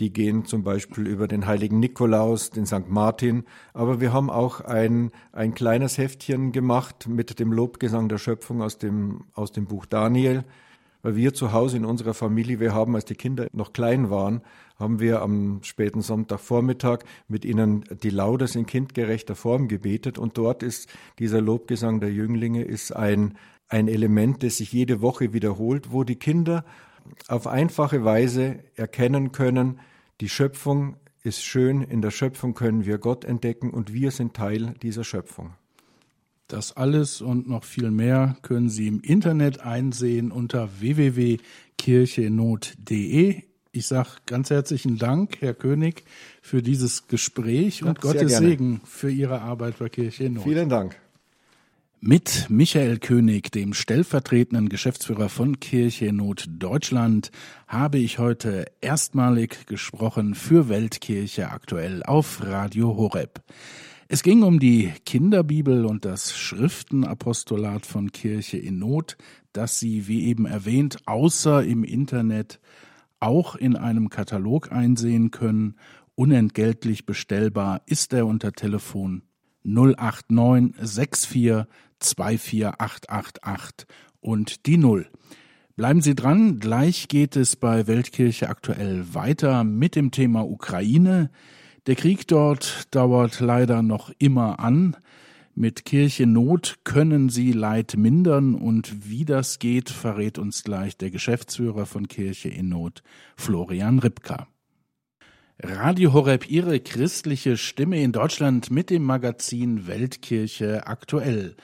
Die 0.00 0.12
gehen 0.12 0.44
zum 0.44 0.64
Beispiel 0.64 1.06
über 1.06 1.28
den 1.28 1.46
heiligen 1.46 1.78
Nikolaus, 1.78 2.50
den 2.50 2.66
St. 2.66 2.88
Martin. 2.88 3.44
Aber 3.72 4.00
wir 4.00 4.12
haben 4.12 4.28
auch 4.28 4.60
ein, 4.60 5.12
ein 5.32 5.54
kleines 5.54 5.98
Heftchen 5.98 6.52
gemacht 6.52 7.06
mit 7.08 7.38
dem 7.38 7.52
Lobgesang 7.52 8.08
der 8.08 8.18
Schöpfung 8.18 8.60
aus 8.60 8.78
dem, 8.78 9.24
aus 9.34 9.52
dem 9.52 9.66
Buch 9.66 9.86
Daniel 9.86 10.44
weil 11.04 11.16
wir 11.16 11.34
zu 11.34 11.52
Hause 11.52 11.76
in 11.76 11.84
unserer 11.84 12.14
Familie, 12.14 12.60
wir 12.60 12.72
haben, 12.72 12.94
als 12.96 13.04
die 13.04 13.14
Kinder 13.14 13.46
noch 13.52 13.74
klein 13.74 14.08
waren, 14.08 14.40
haben 14.78 15.00
wir 15.00 15.20
am 15.20 15.60
späten 15.62 16.00
Sonntagvormittag 16.00 17.00
mit 17.28 17.44
ihnen 17.44 17.84
die 18.02 18.08
Laudes 18.08 18.56
in 18.56 18.64
kindgerechter 18.64 19.36
Form 19.36 19.68
gebetet 19.68 20.18
und 20.18 20.38
dort 20.38 20.62
ist 20.62 20.88
dieser 21.18 21.42
Lobgesang 21.42 22.00
der 22.00 22.10
Jünglinge 22.10 22.62
ist 22.62 22.90
ein, 22.96 23.36
ein 23.68 23.86
Element, 23.86 24.42
das 24.42 24.56
sich 24.56 24.72
jede 24.72 25.02
Woche 25.02 25.34
wiederholt, 25.34 25.92
wo 25.92 26.04
die 26.04 26.16
Kinder 26.16 26.64
auf 27.28 27.46
einfache 27.46 28.04
Weise 28.04 28.60
erkennen 28.76 29.32
können, 29.32 29.80
die 30.20 30.28
Schöpfung 30.28 30.96
ist 31.22 31.44
schön, 31.44 31.82
in 31.82 32.02
der 32.02 32.10
Schöpfung 32.10 32.54
können 32.54 32.84
wir 32.84 32.98
Gott 32.98 33.24
entdecken 33.24 33.70
und 33.70 33.92
wir 33.92 34.10
sind 34.10 34.34
Teil 34.34 34.74
dieser 34.82 35.04
Schöpfung. 35.04 35.54
Das 36.46 36.76
alles 36.76 37.22
und 37.22 37.48
noch 37.48 37.64
viel 37.64 37.90
mehr 37.90 38.36
können 38.42 38.68
Sie 38.68 38.86
im 38.86 39.00
Internet 39.00 39.60
einsehen 39.60 40.30
unter 40.30 40.68
www.kirchenot.de. 40.80 43.42
Ich 43.72 43.86
sage 43.86 44.10
ganz 44.26 44.50
herzlichen 44.50 44.98
Dank, 44.98 45.40
Herr 45.40 45.54
König, 45.54 46.04
für 46.42 46.60
dieses 46.62 47.08
Gespräch 47.08 47.82
und 47.82 47.96
ja, 47.96 48.12
Gottes 48.12 48.36
Segen 48.36 48.82
für 48.84 49.10
Ihre 49.10 49.40
Arbeit 49.40 49.78
bei 49.78 49.88
Kirche 49.88 50.24
in 50.24 50.34
Not. 50.34 50.44
Vielen 50.44 50.68
Dank. 50.68 51.00
Mit 52.06 52.48
Michael 52.50 52.98
König, 52.98 53.50
dem 53.50 53.72
stellvertretenden 53.72 54.68
Geschäftsführer 54.68 55.30
von 55.30 55.58
Kirche 55.58 56.04
in 56.04 56.16
Not 56.16 56.44
Deutschland, 56.50 57.30
habe 57.66 57.96
ich 57.96 58.18
heute 58.18 58.66
erstmalig 58.82 59.64
gesprochen 59.64 60.34
für 60.34 60.68
Weltkirche 60.68 61.50
aktuell 61.50 62.02
auf 62.02 62.44
Radio 62.44 62.94
Horeb. 62.94 63.42
Es 64.06 64.22
ging 64.22 64.42
um 64.42 64.60
die 64.60 64.92
Kinderbibel 65.06 65.86
und 65.86 66.04
das 66.04 66.36
Schriftenapostolat 66.36 67.86
von 67.86 68.12
Kirche 68.12 68.58
in 68.58 68.78
Not, 68.78 69.16
das 69.54 69.80
Sie, 69.80 70.06
wie 70.06 70.26
eben 70.26 70.44
erwähnt, 70.44 70.98
außer 71.06 71.64
im 71.64 71.84
Internet 71.84 72.60
auch 73.18 73.56
in 73.56 73.76
einem 73.76 74.10
Katalog 74.10 74.70
einsehen 74.70 75.30
können. 75.30 75.76
Unentgeltlich 76.16 77.06
bestellbar 77.06 77.80
ist 77.86 78.12
er 78.12 78.26
unter 78.26 78.52
Telefon 78.52 79.22
089 79.64 80.76
64 80.76 81.66
24888 82.04 83.86
und 84.20 84.66
die 84.66 84.76
Null. 84.76 85.08
Bleiben 85.76 86.02
Sie 86.02 86.14
dran, 86.14 86.60
gleich 86.60 87.08
geht 87.08 87.34
es 87.34 87.56
bei 87.56 87.86
Weltkirche 87.88 88.48
aktuell 88.48 89.12
weiter 89.12 89.64
mit 89.64 89.96
dem 89.96 90.12
Thema 90.12 90.46
Ukraine. 90.48 91.30
Der 91.86 91.96
Krieg 91.96 92.28
dort 92.28 92.94
dauert 92.94 93.40
leider 93.40 93.82
noch 93.82 94.12
immer 94.18 94.60
an. 94.60 94.96
Mit 95.56 95.84
Kirchennot 95.84 96.78
können 96.84 97.28
sie 97.28 97.52
Leid 97.52 97.94
mindern 97.96 98.54
und 98.54 99.08
wie 99.08 99.24
das 99.24 99.58
geht, 99.58 99.90
verrät 99.90 100.38
uns 100.38 100.64
gleich 100.64 100.96
der 100.96 101.10
Geschäftsführer 101.10 101.86
von 101.86 102.08
Kirche 102.08 102.48
in 102.48 102.68
Not, 102.68 103.02
Florian 103.36 104.00
Ripka. 104.00 104.48
Radio 105.62 106.12
Horeb, 106.12 106.50
Ihre 106.50 106.80
christliche 106.80 107.56
Stimme 107.56 108.02
in 108.02 108.10
Deutschland 108.10 108.72
mit 108.72 108.90
dem 108.90 109.04
Magazin 109.04 109.86
Weltkirche 109.86 110.88
aktuell. 110.88 111.54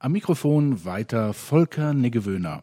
Am 0.00 0.12
Mikrofon 0.12 0.84
weiter 0.84 1.34
Volker 1.34 1.92
Neggewöhner. 1.92 2.62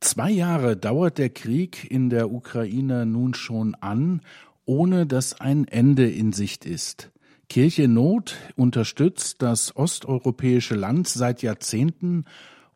Zwei 0.00 0.30
Jahre 0.30 0.76
dauert 0.76 1.18
der 1.18 1.30
Krieg 1.30 1.90
in 1.90 2.10
der 2.10 2.30
Ukraine 2.30 3.06
nun 3.06 3.34
schon 3.34 3.74
an 3.76 4.20
ohne 4.66 5.06
dass 5.06 5.40
ein 5.40 5.66
Ende 5.68 6.10
in 6.10 6.32
Sicht 6.32 6.66
ist. 6.66 7.10
Kirche 7.48 7.86
Not 7.86 8.36
unterstützt 8.56 9.40
das 9.40 9.74
osteuropäische 9.76 10.74
Land 10.74 11.06
seit 11.08 11.42
Jahrzehnten 11.42 12.24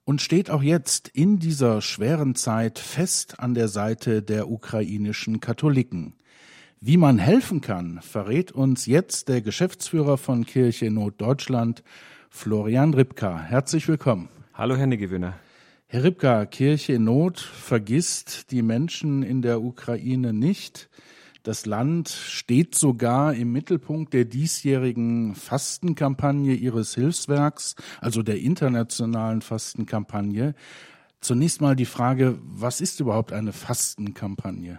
und 0.04 0.22
steht 0.22 0.48
auch 0.48 0.62
jetzt 0.62 1.08
in 1.08 1.40
dieser 1.40 1.82
schweren 1.82 2.36
Zeit 2.36 2.78
fest 2.78 3.40
an 3.40 3.54
der 3.54 3.68
Seite 3.68 4.22
der 4.22 4.48
ukrainischen 4.48 5.40
Katholiken. 5.40 6.14
Wie 6.80 6.96
man 6.96 7.18
helfen 7.18 7.60
kann, 7.60 8.00
verrät 8.00 8.52
uns 8.52 8.86
jetzt 8.86 9.28
der 9.28 9.42
Geschäftsführer 9.42 10.16
von 10.16 10.46
Kirche 10.46 10.90
Not 10.90 11.20
Deutschland, 11.20 11.82
Florian 12.30 12.94
Ripka. 12.94 13.38
Herzlich 13.38 13.86
willkommen. 13.86 14.28
Hallo, 14.54 14.76
Herr 14.76 14.86
Gewinner. 14.86 15.34
Herr 15.88 16.04
Ripka, 16.04 16.46
Kirche 16.46 16.94
in 16.94 17.04
Not 17.04 17.38
vergisst 17.38 18.50
die 18.52 18.62
Menschen 18.62 19.22
in 19.22 19.42
der 19.42 19.60
Ukraine 19.60 20.32
nicht. 20.32 20.88
Das 21.42 21.66
Land 21.66 22.08
steht 22.08 22.76
sogar 22.76 23.34
im 23.34 23.52
Mittelpunkt 23.52 24.14
der 24.14 24.24
diesjährigen 24.24 25.34
Fastenkampagne 25.34 26.54
ihres 26.54 26.94
Hilfswerks, 26.94 27.74
also 28.00 28.22
der 28.22 28.38
internationalen 28.38 29.42
Fastenkampagne. 29.42 30.54
Zunächst 31.20 31.60
mal 31.60 31.76
die 31.76 31.84
Frage, 31.84 32.38
was 32.42 32.80
ist 32.80 33.00
überhaupt 33.00 33.32
eine 33.32 33.52
Fastenkampagne? 33.52 34.78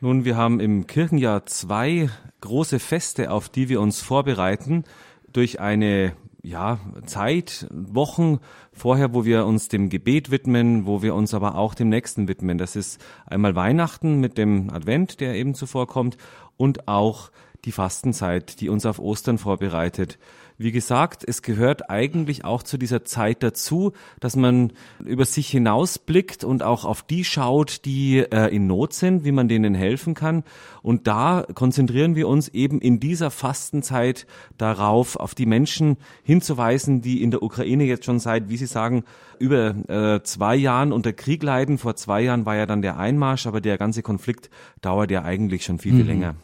Nun, 0.00 0.24
wir 0.24 0.36
haben 0.36 0.60
im 0.60 0.86
Kirchenjahr 0.86 1.46
zwei 1.46 2.10
große 2.40 2.78
Feste, 2.78 3.30
auf 3.30 3.48
die 3.48 3.70
wir 3.70 3.80
uns 3.80 4.00
vorbereiten, 4.00 4.84
durch 5.32 5.60
eine 5.60 6.14
ja, 6.44 6.78
Zeit, 7.06 7.66
Wochen 7.70 8.38
vorher, 8.72 9.14
wo 9.14 9.24
wir 9.24 9.46
uns 9.46 9.68
dem 9.68 9.88
Gebet 9.88 10.30
widmen, 10.30 10.86
wo 10.86 11.02
wir 11.02 11.14
uns 11.14 11.32
aber 11.32 11.56
auch 11.56 11.74
dem 11.74 11.88
Nächsten 11.88 12.28
widmen. 12.28 12.58
Das 12.58 12.76
ist 12.76 13.02
einmal 13.26 13.56
Weihnachten 13.56 14.20
mit 14.20 14.36
dem 14.36 14.70
Advent, 14.70 15.20
der 15.20 15.34
eben 15.34 15.54
zuvor 15.54 15.86
kommt, 15.86 16.18
und 16.56 16.86
auch 16.86 17.30
die 17.64 17.72
Fastenzeit, 17.72 18.60
die 18.60 18.68
uns 18.68 18.84
auf 18.84 18.98
Ostern 18.98 19.38
vorbereitet. 19.38 20.18
Wie 20.56 20.70
gesagt, 20.70 21.24
es 21.26 21.42
gehört 21.42 21.90
eigentlich 21.90 22.44
auch 22.44 22.62
zu 22.62 22.78
dieser 22.78 23.04
Zeit 23.04 23.42
dazu, 23.42 23.92
dass 24.20 24.36
man 24.36 24.72
über 25.04 25.24
sich 25.24 25.48
hinausblickt 25.48 26.44
und 26.44 26.62
auch 26.62 26.84
auf 26.84 27.02
die 27.02 27.24
schaut, 27.24 27.84
die 27.84 28.18
äh, 28.18 28.54
in 28.54 28.68
Not 28.68 28.92
sind, 28.92 29.24
wie 29.24 29.32
man 29.32 29.48
denen 29.48 29.74
helfen 29.74 30.14
kann. 30.14 30.44
Und 30.80 31.08
da 31.08 31.44
konzentrieren 31.54 32.14
wir 32.14 32.28
uns 32.28 32.48
eben 32.48 32.80
in 32.80 33.00
dieser 33.00 33.32
Fastenzeit 33.32 34.26
darauf, 34.56 35.16
auf 35.16 35.34
die 35.34 35.46
Menschen 35.46 35.96
hinzuweisen, 36.22 37.00
die 37.00 37.22
in 37.22 37.32
der 37.32 37.42
Ukraine 37.42 37.84
jetzt 37.84 38.04
schon 38.04 38.20
seit, 38.20 38.48
wie 38.48 38.56
Sie 38.56 38.66
sagen, 38.66 39.04
über 39.40 39.74
äh, 39.88 40.22
zwei 40.22 40.54
Jahren 40.54 40.92
unter 40.92 41.12
Krieg 41.12 41.42
leiden. 41.42 41.78
Vor 41.78 41.96
zwei 41.96 42.22
Jahren 42.22 42.46
war 42.46 42.54
ja 42.54 42.66
dann 42.66 42.80
der 42.80 42.96
Einmarsch, 42.96 43.46
aber 43.46 43.60
der 43.60 43.76
ganze 43.76 44.02
Konflikt 44.02 44.50
dauert 44.80 45.10
ja 45.10 45.24
eigentlich 45.24 45.64
schon 45.64 45.78
viel, 45.78 45.94
viel 45.94 46.02
mhm. 46.04 46.08
länger. 46.08 46.34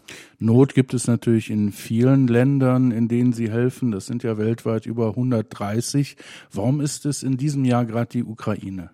Not 0.42 0.74
gibt 0.74 0.94
es 0.94 1.06
natürlich 1.06 1.50
in 1.50 1.70
vielen 1.70 2.26
Ländern, 2.26 2.92
in 2.92 3.08
denen 3.08 3.34
Sie 3.34 3.50
helfen. 3.50 3.90
Das 3.92 4.06
sind 4.06 4.22
ja 4.22 4.38
weltweit 4.38 4.86
über 4.86 5.08
130. 5.08 6.16
Warum 6.50 6.80
ist 6.80 7.04
es 7.04 7.22
in 7.22 7.36
diesem 7.36 7.66
Jahr 7.66 7.84
gerade 7.84 8.08
die 8.08 8.24
Ukraine? 8.24 8.88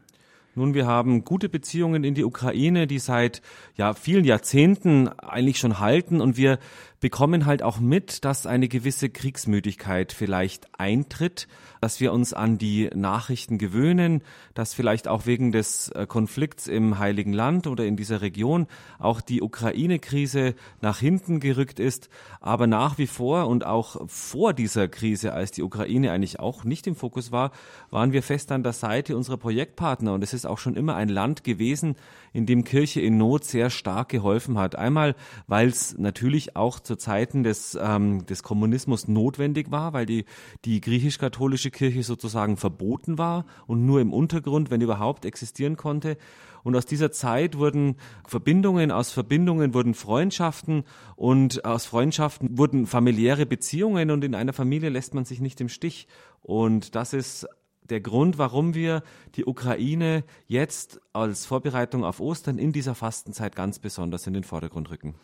Nun, 0.56 0.74
wir 0.74 0.86
haben 0.86 1.22
gute 1.22 1.48
Beziehungen 1.48 2.02
in 2.02 2.14
die 2.14 2.24
Ukraine, 2.24 2.88
die 2.88 2.98
seit 2.98 3.42
ja 3.76 3.94
vielen 3.94 4.24
Jahrzehnten 4.24 5.06
eigentlich 5.06 5.58
schon 5.58 5.78
halten 5.78 6.20
und 6.20 6.36
wir 6.36 6.58
bekommen 7.00 7.46
halt 7.46 7.62
auch 7.62 7.78
mit, 7.78 8.24
dass 8.24 8.46
eine 8.46 8.68
gewisse 8.68 9.10
Kriegsmüdigkeit 9.10 10.12
vielleicht 10.12 10.68
eintritt, 10.78 11.48
dass 11.80 12.00
wir 12.00 12.12
uns 12.12 12.32
an 12.32 12.58
die 12.58 12.90
Nachrichten 12.94 13.58
gewöhnen, 13.58 14.22
dass 14.54 14.74
vielleicht 14.74 15.08
auch 15.08 15.26
wegen 15.26 15.52
des 15.52 15.88
äh, 15.90 16.06
Konflikts 16.06 16.66
im 16.66 16.98
Heiligen 16.98 17.32
Land 17.32 17.66
oder 17.66 17.84
in 17.84 17.96
dieser 17.96 18.22
Region 18.22 18.66
auch 18.98 19.20
die 19.20 19.42
Ukraine-Krise 19.42 20.54
nach 20.80 20.98
hinten 20.98 21.40
gerückt 21.40 21.78
ist. 21.78 22.08
Aber 22.40 22.66
nach 22.66 22.98
wie 22.98 23.06
vor 23.06 23.46
und 23.46 23.64
auch 23.66 24.08
vor 24.08 24.52
dieser 24.52 24.88
Krise, 24.88 25.32
als 25.32 25.50
die 25.50 25.62
Ukraine 25.62 26.12
eigentlich 26.12 26.40
auch 26.40 26.64
nicht 26.64 26.86
im 26.86 26.96
Fokus 26.96 27.30
war, 27.30 27.52
waren 27.90 28.12
wir 28.12 28.22
fest 28.22 28.50
an 28.52 28.62
der 28.62 28.72
Seite 28.72 29.16
unserer 29.16 29.36
Projektpartner. 29.36 30.14
Und 30.14 30.22
es 30.22 30.32
ist 30.32 30.46
auch 30.46 30.58
schon 30.58 30.76
immer 30.76 30.96
ein 30.96 31.08
Land 31.08 31.44
gewesen, 31.44 31.96
in 32.32 32.46
dem 32.46 32.64
Kirche 32.64 33.00
in 33.00 33.16
Not 33.16 33.44
sehr 33.44 33.70
stark 33.70 34.08
geholfen 34.08 34.58
hat. 34.58 34.76
Einmal, 34.76 35.14
weil 35.46 35.68
es 35.68 35.96
natürlich 35.98 36.56
auch 36.56 36.80
zu 36.86 36.96
Zeiten 36.96 37.42
des, 37.42 37.78
ähm, 37.80 38.24
des 38.26 38.42
Kommunismus 38.42 39.08
notwendig 39.08 39.70
war, 39.70 39.92
weil 39.92 40.06
die, 40.06 40.24
die 40.64 40.80
griechisch-katholische 40.80 41.70
Kirche 41.70 42.02
sozusagen 42.02 42.56
verboten 42.56 43.18
war 43.18 43.44
und 43.66 43.84
nur 43.84 44.00
im 44.00 44.12
Untergrund, 44.12 44.70
wenn 44.70 44.80
überhaupt, 44.80 45.24
existieren 45.24 45.76
konnte. 45.76 46.16
Und 46.62 46.74
aus 46.74 46.86
dieser 46.86 47.12
Zeit 47.12 47.58
wurden 47.58 47.96
Verbindungen, 48.26 48.90
aus 48.90 49.12
Verbindungen 49.12 49.72
wurden 49.72 49.94
Freundschaften 49.94 50.82
und 51.14 51.64
aus 51.64 51.86
Freundschaften 51.86 52.58
wurden 52.58 52.86
familiäre 52.86 53.46
Beziehungen 53.46 54.10
und 54.10 54.24
in 54.24 54.34
einer 54.34 54.52
Familie 54.52 54.88
lässt 54.88 55.14
man 55.14 55.24
sich 55.24 55.40
nicht 55.40 55.60
im 55.60 55.68
Stich. 55.68 56.08
Und 56.42 56.94
das 56.94 57.12
ist 57.12 57.46
der 57.90 58.00
Grund, 58.00 58.38
warum 58.38 58.74
wir 58.74 59.02
die 59.34 59.44
Ukraine 59.44 60.24
jetzt 60.46 61.00
als 61.12 61.46
Vorbereitung 61.46 62.04
auf 62.04 62.20
Ostern 62.20 62.58
in 62.58 62.72
dieser 62.72 62.94
Fastenzeit 62.94 63.56
ganz 63.56 63.78
besonders 63.78 64.26
in 64.26 64.34
den 64.34 64.44
Vordergrund 64.44 64.90
rücken. 64.90 65.14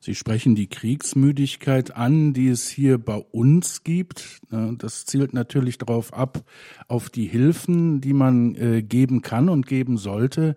Sie 0.00 0.14
sprechen 0.14 0.54
die 0.54 0.66
Kriegsmüdigkeit 0.66 1.94
an, 1.94 2.32
die 2.32 2.48
es 2.48 2.68
hier 2.68 2.98
bei 2.98 3.16
uns 3.16 3.84
gibt. 3.84 4.40
Das 4.50 5.04
zielt 5.06 5.34
natürlich 5.34 5.78
darauf 5.78 6.12
ab, 6.12 6.44
auf 6.88 7.10
die 7.10 7.26
Hilfen, 7.26 8.00
die 8.00 8.12
man 8.12 8.54
äh, 8.56 8.82
geben 8.82 9.22
kann 9.22 9.48
und 9.48 9.66
geben 9.66 9.98
sollte. 9.98 10.56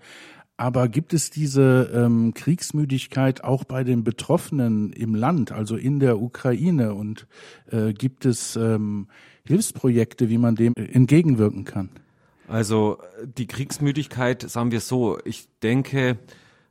Aber 0.58 0.88
gibt 0.88 1.13
es 1.13 1.30
diese 1.30 1.91
ähm, 1.94 2.34
Kriegsmüdigkeit 2.34 3.44
auch 3.44 3.65
bei 3.65 3.84
den 3.84 4.06
Betroffenen 4.06 4.94
im 4.94 5.13
Land, 5.13 5.52
also 5.52 5.76
in 5.76 6.00
der 6.00 6.22
Ukraine? 6.22 6.94
Und 6.94 7.28
äh, 7.72 7.91
gibt 7.91 8.26
es 8.26 8.56
ähm, 8.56 9.08
Hilfsprojekte, 9.46 10.30
wie 10.30 10.38
man 10.38 10.56
dem 10.56 10.74
entgegenwirken 10.76 11.65
kann? 11.65 11.89
Also 12.48 13.00
die 13.38 13.48
Kriegsmüdigkeit, 13.48 14.50
sagen 14.50 14.72
wir 14.72 14.80
so, 14.80 15.18
ich 15.26 15.50
denke, 15.62 16.20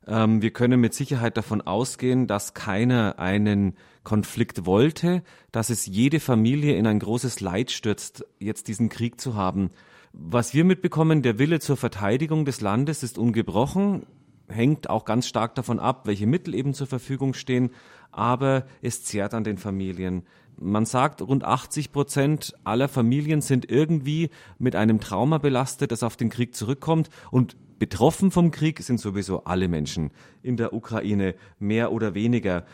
ähm, 0.07 0.40
wir 0.40 0.51
können 0.51 0.81
mit 0.81 0.94
Sicherheit 0.94 1.37
davon 1.37 1.61
ausgehen, 1.61 2.27
dass 2.27 2.55
keiner 2.55 3.18
einen 3.18 3.75
Konflikt 4.03 4.66
wollte, 4.66 5.23
dass 5.51 5.70
es 5.70 5.87
jede 5.87 6.20
Familie 6.20 6.77
in 6.77 6.87
ein 6.87 6.99
großes 6.99 7.40
Leid 7.40 7.70
stürzt, 7.70 8.25
jetzt 8.38 8.68
diesen 8.68 8.88
Krieg 8.88 9.20
zu 9.20 9.35
haben. 9.35 9.70
Was 10.16 10.55
wir 10.55 10.64
mitbekommen, 10.64 11.22
der 11.22 11.40
Wille 11.40 11.59
zur 11.59 11.77
Verteidigung 11.77 12.44
des 12.44 12.61
Landes 12.61 13.03
ist 13.03 13.18
ungebrochen, 13.18 14.07
hängt 14.46 14.88
auch 14.88 15.05
ganz 15.05 15.27
stark 15.27 15.57
davon 15.57 15.81
ab, 15.81 16.07
welche 16.07 16.29
Mittel 16.29 16.55
eben 16.55 16.72
zur 16.72 16.87
Verfügung 16.87 17.35
stehen, 17.35 17.70
aber 18.12 18.64
es 18.81 19.03
zehrt 19.03 19.35
an 19.35 19.42
den 19.42 19.59
Familien. 19.59 20.22
Man 20.57 20.87
sagt, 20.87 21.20
rund 21.20 21.42
80 21.42 21.90
Prozent 21.90 22.55
aller 22.62 22.87
Familien 22.87 23.40
sind 23.40 23.68
irgendwie 23.68 24.31
mit 24.57 24.77
einem 24.77 25.00
Trauma 25.00 25.38
belastet, 25.38 25.90
das 25.90 26.05
auf 26.05 26.16
den 26.16 26.31
Krieg 26.31 26.55
zurückkommt 26.55 27.11
und 27.33 27.57
betroffen 27.81 28.31
vom 28.31 28.53
Krieg 28.53 28.79
sind 28.85 29.00
sowieso 29.00 29.42
alle 29.42 29.66
Menschen 29.66 30.12
in 30.42 30.57
der 30.57 30.74
Ukraine, 30.74 31.35
mehr 31.59 31.90
oder 31.90 32.14
weniger. 32.14 32.66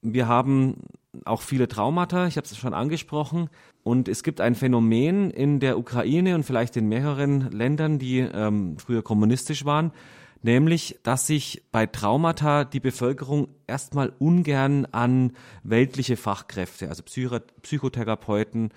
Wir 0.00 0.28
haben 0.28 0.76
auch 1.24 1.42
viele 1.42 1.68
Traumata, 1.68 2.26
ich 2.26 2.36
habe 2.36 2.46
es 2.46 2.56
schon 2.56 2.74
angesprochen. 2.74 3.48
Und 3.82 4.08
es 4.08 4.22
gibt 4.22 4.40
ein 4.40 4.54
Phänomen 4.54 5.30
in 5.30 5.60
der 5.60 5.78
Ukraine 5.78 6.34
und 6.34 6.44
vielleicht 6.44 6.76
in 6.76 6.88
mehreren 6.88 7.50
Ländern, 7.50 7.98
die 7.98 8.18
ähm, 8.20 8.76
früher 8.78 9.02
kommunistisch 9.02 9.64
waren, 9.64 9.92
nämlich, 10.42 10.98
dass 11.02 11.26
sich 11.26 11.62
bei 11.70 11.86
Traumata 11.86 12.64
die 12.64 12.80
Bevölkerung 12.80 13.48
erstmal 13.66 14.12
ungern 14.18 14.86
an 14.86 15.32
weltliche 15.62 16.16
Fachkräfte, 16.16 16.88
also 16.88 17.02
Psycho 17.02 17.40
Psychotherapeuten 17.62 18.70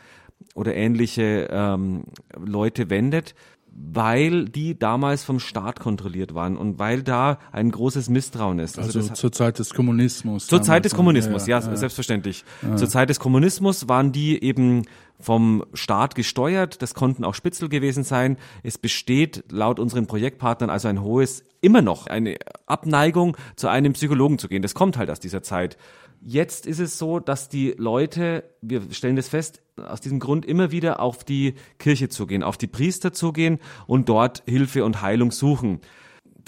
oder 0.56 0.76
ähnliche 0.76 1.47
ähm, 1.50 2.04
Leute 2.38 2.89
wendet, 2.89 3.34
weil 3.80 4.46
die 4.46 4.78
damals 4.78 5.24
vom 5.24 5.40
Staat 5.40 5.80
kontrolliert 5.80 6.34
waren 6.34 6.58
und 6.58 6.80
weil 6.80 7.04
da 7.04 7.38
ein 7.52 7.70
großes 7.70 8.10
Misstrauen 8.10 8.58
ist. 8.58 8.80
Also, 8.80 9.00
also 9.00 9.13
zur 9.13 9.32
Zeit 9.32 9.60
des 9.60 9.72
Kommunismus. 9.74 10.48
Zur 10.48 10.63
Zeit 10.63 10.84
des 10.84 10.96
Kommunismus, 10.96 11.46
ja, 11.46 11.60
ja, 11.60 11.68
ja. 11.68 11.76
selbstverständlich. 11.76 12.44
Ja. 12.63 12.76
Zur 12.76 12.90
Zeit 12.90 13.10
des 13.10 13.20
Kommunismus 13.20 13.88
waren 13.88 14.12
die 14.12 14.44
eben 14.44 14.84
vom 15.20 15.63
Staat 15.74 16.16
gesteuert. 16.16 16.82
Das 16.82 16.96
konnten 16.96 17.24
auch 17.24 17.36
Spitzel 17.36 17.70
gewesen 17.70 18.04
sein. 18.04 18.38
Es 18.63 18.80
besteht 18.80 19.44
laut 19.52 19.80
unseren 19.80 20.08
Projektpartnern 20.08 20.72
also 20.72 20.88
ein 20.88 21.02
hohes, 21.02 21.44
immer 21.62 21.84
noch 21.84 22.08
eine 22.08 22.38
Abneigung, 22.66 23.38
zu 23.56 23.68
einem 23.68 23.94
Psychologen 23.94 24.40
zu 24.40 24.48
gehen. 24.48 24.63
Das 24.63 24.74
kommt 24.74 24.98
halt 24.98 25.12
aus 25.12 25.20
dieser 25.20 25.44
Zeit. 25.44 25.78
Jetzt 26.21 26.65
ist 26.65 26.80
es 26.80 26.97
so, 26.97 27.19
dass 27.19 27.49
die 27.49 27.75
Leute, 27.77 28.43
wir 28.62 28.82
stellen 28.91 29.15
das 29.15 29.30
fest, 29.30 29.62
aus 29.77 30.01
diesem 30.01 30.19
Grund 30.19 30.45
immer 30.45 30.71
wieder 30.71 30.99
auf 30.99 31.23
die 31.23 31.56
Kirche 31.77 32.10
zugehen, 32.10 32.43
auf 32.43 32.58
die 32.58 32.67
Priester 32.67 33.13
zugehen 33.13 33.60
und 33.86 34.10
dort 34.10 34.43
Hilfe 34.47 34.84
und 34.84 35.01
Heilung 35.01 35.32
suchen. 35.32 35.82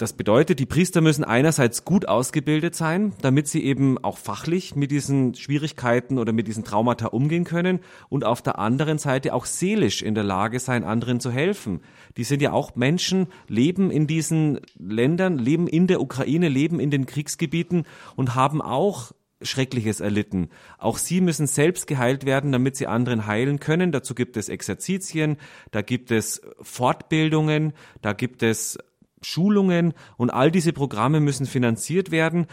Das 0.00 0.14
bedeutet, 0.14 0.58
die 0.58 0.66
Priester 0.66 1.02
müssen 1.02 1.24
einerseits 1.24 1.84
gut 1.84 2.08
ausgebildet 2.08 2.74
sein, 2.74 3.12
damit 3.20 3.48
sie 3.48 3.62
eben 3.62 3.98
auch 3.98 4.16
fachlich 4.16 4.74
mit 4.74 4.90
diesen 4.90 5.34
Schwierigkeiten 5.34 6.18
oder 6.18 6.32
mit 6.32 6.48
diesen 6.48 6.64
Traumata 6.64 7.08
umgehen 7.08 7.44
können 7.44 7.80
und 8.08 8.24
auf 8.24 8.40
der 8.40 8.58
anderen 8.58 8.96
Seite 8.96 9.34
auch 9.34 9.44
seelisch 9.44 10.00
in 10.00 10.14
der 10.14 10.24
Lage 10.24 10.58
sein, 10.58 10.84
anderen 10.84 11.20
zu 11.20 11.30
helfen. 11.30 11.82
Die 12.16 12.24
sind 12.24 12.40
ja 12.40 12.52
auch 12.52 12.76
Menschen, 12.76 13.26
leben 13.46 13.90
in 13.90 14.06
diesen 14.06 14.60
Ländern, 14.78 15.36
leben 15.36 15.68
in 15.68 15.86
der 15.86 16.00
Ukraine, 16.00 16.48
leben 16.48 16.80
in 16.80 16.90
den 16.90 17.04
Kriegsgebieten 17.04 17.84
und 18.16 18.34
haben 18.34 18.62
auch 18.62 19.12
Schreckliches 19.42 20.00
erlitten. 20.00 20.50
Auch 20.78 20.98
sie 20.98 21.20
müssen 21.20 21.46
selbst 21.46 21.86
geheilt 21.86 22.26
werden, 22.26 22.52
damit 22.52 22.76
sie 22.76 22.86
anderen 22.86 23.26
heilen 23.26 23.60
können. 23.60 23.92
Dazu 23.92 24.14
gibt 24.14 24.36
es 24.36 24.48
Exerzitien, 24.48 25.36
da 25.70 25.82
gibt 25.82 26.10
es 26.10 26.42
Fortbildungen, 26.60 27.72
da 28.02 28.12
gibt 28.12 28.42
es 28.42 28.78
Schulungen 29.22 29.92
und 30.16 30.30
all 30.30 30.50
diese 30.50 30.72
Programme 30.72 31.20
müssen 31.20 31.46
finanziert 31.46 32.10
werden, 32.10 32.46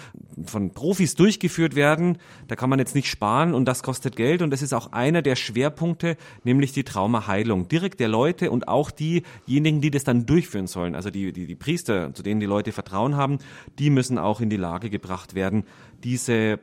von 0.45 0.71
Profis 0.71 1.15
durchgeführt 1.15 1.75
werden. 1.75 2.17
Da 2.47 2.55
kann 2.55 2.69
man 2.69 2.79
jetzt 2.79 2.95
nicht 2.95 3.07
sparen 3.07 3.53
und 3.53 3.65
das 3.65 3.83
kostet 3.83 4.15
Geld 4.15 4.41
und 4.41 4.51
das 4.51 4.61
ist 4.61 4.73
auch 4.73 4.91
einer 4.91 5.21
der 5.21 5.35
Schwerpunkte, 5.35 6.17
nämlich 6.43 6.73
die 6.73 6.83
Traumaheilung. 6.83 7.67
Direkt 7.67 7.99
der 7.99 8.09
Leute 8.09 8.51
und 8.51 8.67
auch 8.67 8.91
diejenigen, 8.91 9.81
die 9.81 9.91
das 9.91 10.03
dann 10.03 10.25
durchführen 10.25 10.67
sollen, 10.67 10.95
also 10.95 11.09
die, 11.09 11.31
die, 11.31 11.45
die 11.45 11.55
Priester, 11.55 12.13
zu 12.13 12.23
denen 12.23 12.39
die 12.39 12.45
Leute 12.45 12.71
Vertrauen 12.71 13.15
haben, 13.15 13.39
die 13.79 13.89
müssen 13.89 14.17
auch 14.17 14.41
in 14.41 14.49
die 14.49 14.57
Lage 14.57 14.89
gebracht 14.89 15.35
werden, 15.35 15.63
diese 16.03 16.59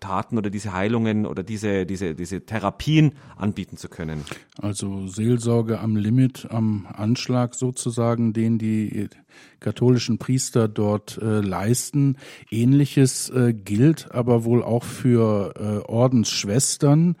Taten 0.00 0.38
oder 0.38 0.50
diese 0.50 0.72
Heilungen 0.72 1.26
oder 1.26 1.42
diese, 1.42 1.86
diese, 1.86 2.14
diese 2.14 2.44
Therapien 2.44 3.12
anbieten 3.36 3.76
zu 3.76 3.88
können. 3.88 4.24
Also 4.60 5.06
Seelsorge 5.06 5.80
am 5.80 5.96
Limit, 5.96 6.48
am 6.50 6.86
Anschlag 6.92 7.54
sozusagen, 7.54 8.32
den 8.32 8.58
die 8.58 9.08
katholischen 9.60 10.18
Priester 10.18 10.68
dort 10.68 11.18
äh, 11.18 11.40
leisten. 11.40 12.16
Ähnliches 12.50 13.28
äh, 13.30 13.52
gilt 13.52 14.12
aber 14.12 14.44
wohl 14.44 14.62
auch 14.62 14.84
für 14.84 15.54
äh, 15.56 15.90
Ordensschwestern. 15.90 17.16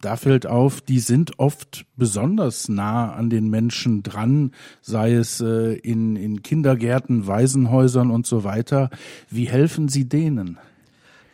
Da 0.00 0.16
fällt 0.16 0.48
auf, 0.48 0.80
die 0.80 0.98
sind 0.98 1.38
oft 1.38 1.86
besonders 1.96 2.68
nah 2.68 3.12
an 3.12 3.30
den 3.30 3.48
Menschen 3.50 4.02
dran, 4.02 4.50
sei 4.80 5.12
es 5.12 5.40
äh, 5.40 5.74
in, 5.74 6.16
in 6.16 6.42
Kindergärten, 6.42 7.28
Waisenhäusern 7.28 8.10
und 8.10 8.26
so 8.26 8.42
weiter. 8.42 8.90
Wie 9.30 9.48
helfen 9.48 9.86
Sie 9.88 10.08
denen? 10.08 10.58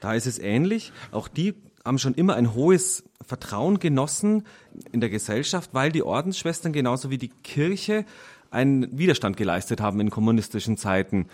Da 0.01 0.15
ist 0.15 0.27
es 0.27 0.39
ähnlich. 0.39 0.93
Auch 1.13 1.29
die 1.29 1.55
haben 1.85 1.99
schon 1.99 2.15
immer 2.15 2.35
ein 2.35 2.55
hohes 2.55 3.05
Vertrauen 3.27 3.79
genossen 3.79 4.45
in 4.93 5.01
der 5.01 5.11
Gesellschaft, 5.11 5.71
weil 5.73 5.91
die 5.91 6.03
Ordensschwestern 6.03 6.73
genauso 6.73 7.11
wie 7.11 7.19
die 7.19 7.31
Kirche 7.43 8.05
einen 8.51 8.99
Widerstand 8.99 9.37
geleistet 9.37 9.81
haben 9.81 10.01
in 10.01 10.11
kommunistischen 10.11 10.77
Zeiten. 10.77 11.27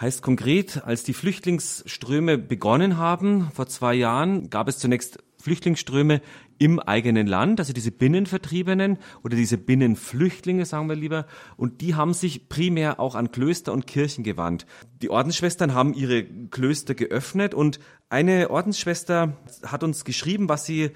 Heißt 0.00 0.22
konkret, 0.22 0.82
als 0.84 1.02
die 1.02 1.12
Flüchtlingsströme 1.12 2.38
begonnen 2.38 2.96
haben, 2.96 3.50
vor 3.52 3.66
zwei 3.66 3.94
Jahren, 3.94 4.48
gab 4.48 4.68
es 4.68 4.78
zunächst 4.78 5.18
Flüchtlingsströme 5.40 6.20
im 6.58 6.78
eigenen 6.78 7.26
Land, 7.26 7.58
also 7.58 7.72
diese 7.72 7.90
Binnenvertriebenen 7.90 8.98
oder 9.24 9.36
diese 9.36 9.58
Binnenflüchtlinge, 9.58 10.66
sagen 10.66 10.88
wir 10.88 10.96
lieber, 10.96 11.26
und 11.56 11.80
die 11.80 11.94
haben 11.94 12.12
sich 12.12 12.48
primär 12.48 13.00
auch 13.00 13.14
an 13.14 13.32
Klöster 13.32 13.72
und 13.72 13.86
Kirchen 13.86 14.24
gewandt. 14.24 14.66
Die 15.00 15.10
Ordensschwestern 15.10 15.74
haben 15.74 15.94
ihre 15.94 16.24
Klöster 16.24 16.94
geöffnet 16.94 17.54
und 17.54 17.80
eine 18.10 18.50
Ordensschwester 18.50 19.36
hat 19.64 19.82
uns 19.82 20.04
geschrieben, 20.04 20.48
was 20.48 20.66
sie 20.66 20.90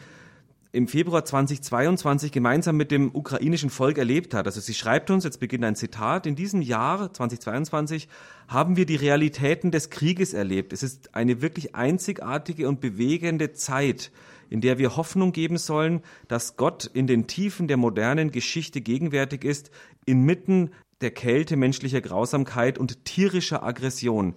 im 0.74 0.88
Februar 0.88 1.24
2022 1.24 2.32
gemeinsam 2.32 2.76
mit 2.76 2.90
dem 2.90 3.14
ukrainischen 3.14 3.70
Volk 3.70 3.96
erlebt 3.96 4.34
hat. 4.34 4.46
Also 4.46 4.60
sie 4.60 4.74
schreibt 4.74 5.08
uns, 5.08 5.22
jetzt 5.22 5.38
beginnt 5.38 5.64
ein 5.64 5.76
Zitat, 5.76 6.26
in 6.26 6.34
diesem 6.34 6.60
Jahr 6.60 7.12
2022 7.12 8.08
haben 8.48 8.76
wir 8.76 8.84
die 8.84 8.96
Realitäten 8.96 9.70
des 9.70 9.88
Krieges 9.88 10.34
erlebt. 10.34 10.72
Es 10.72 10.82
ist 10.82 11.14
eine 11.14 11.40
wirklich 11.40 11.76
einzigartige 11.76 12.68
und 12.68 12.80
bewegende 12.80 13.52
Zeit 13.52 14.10
in 14.50 14.60
der 14.60 14.78
wir 14.78 14.96
Hoffnung 14.96 15.32
geben 15.32 15.58
sollen, 15.58 16.02
dass 16.28 16.56
Gott 16.56 16.84
in 16.92 17.06
den 17.06 17.26
Tiefen 17.26 17.68
der 17.68 17.76
modernen 17.76 18.30
Geschichte 18.30 18.80
gegenwärtig 18.80 19.44
ist, 19.44 19.70
inmitten 20.06 20.70
der 21.00 21.10
Kälte 21.10 21.56
menschlicher 21.56 22.00
Grausamkeit 22.00 22.78
und 22.78 23.04
tierischer 23.04 23.62
Aggression. 23.62 24.36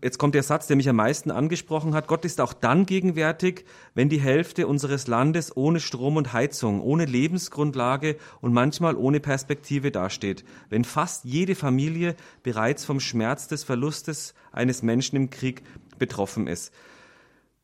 Jetzt 0.00 0.18
kommt 0.18 0.34
der 0.34 0.42
Satz, 0.42 0.66
der 0.66 0.76
mich 0.76 0.88
am 0.88 0.96
meisten 0.96 1.30
angesprochen 1.30 1.94
hat. 1.94 2.08
Gott 2.08 2.24
ist 2.24 2.40
auch 2.40 2.52
dann 2.52 2.86
gegenwärtig, 2.86 3.64
wenn 3.94 4.08
die 4.08 4.20
Hälfte 4.20 4.66
unseres 4.66 5.06
Landes 5.06 5.56
ohne 5.56 5.80
Strom 5.80 6.16
und 6.16 6.32
Heizung, 6.32 6.80
ohne 6.80 7.04
Lebensgrundlage 7.04 8.16
und 8.40 8.52
manchmal 8.52 8.96
ohne 8.96 9.20
Perspektive 9.20 9.90
dasteht. 9.90 10.44
Wenn 10.70 10.84
fast 10.84 11.24
jede 11.24 11.54
Familie 11.54 12.16
bereits 12.42 12.84
vom 12.84 13.00
Schmerz 13.00 13.48
des 13.48 13.64
Verlustes 13.64 14.34
eines 14.50 14.82
Menschen 14.82 15.16
im 15.16 15.30
Krieg 15.30 15.62
betroffen 15.98 16.46
ist. 16.46 16.72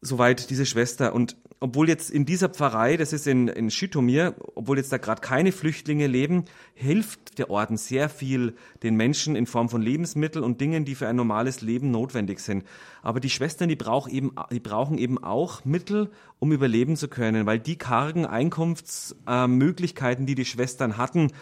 Soweit 0.01 0.51
diese 0.51 0.67
Schwester. 0.67 1.15
Und 1.15 1.37
obwohl 1.61 1.89
jetzt 1.89 2.11
in 2.11 2.25
dieser 2.25 2.49
Pfarrei, 2.49 2.97
das 2.97 3.13
ist 3.13 3.27
in, 3.27 3.49
in 3.49 3.71
Schütomir, 3.71 4.37
obwohl 4.55 4.77
jetzt 4.77 4.93
da 4.93 4.99
gerade 4.99 5.21
keine 5.21 5.51
Flüchtlinge 5.51 6.07
leben, 6.07 6.45
hilft 6.75 7.39
der 7.39 7.51
Orden 7.51 7.77
sehr 7.77 8.09
viel 8.09 8.55
den 8.83 8.95
Menschen 8.95 9.35
in 9.35 9.47
Form 9.47 9.69
von 9.69 9.83
Lebensmitteln 9.83 10.45
und 10.45 10.61
Dingen, 10.61 10.85
die 10.85 10.95
für 10.95 11.09
ein 11.09 11.17
normales 11.17 11.61
Leben 11.61 11.91
notwendig 11.91 12.39
sind. 12.39 12.65
Aber 13.03 13.19
die 13.19 13.31
Schwestern, 13.31 13.69
die, 13.69 13.77
brauch 13.77 14.09
eben, 14.09 14.33
die 14.53 14.61
brauchen 14.61 14.99
eben 14.99 15.23
auch 15.23 15.65
Mittel, 15.65 16.11
um 16.39 16.53
überleben 16.53 16.97
zu 16.97 17.09
können, 17.09 17.47
weil 17.47 17.59
die 17.59 17.77
kargen 17.77 18.25
Einkunftsmöglichkeiten, 18.25 20.25
äh, 20.25 20.27
die 20.27 20.35
die 20.37 20.45
Schwestern 20.45 20.97
hatten, 20.97 21.33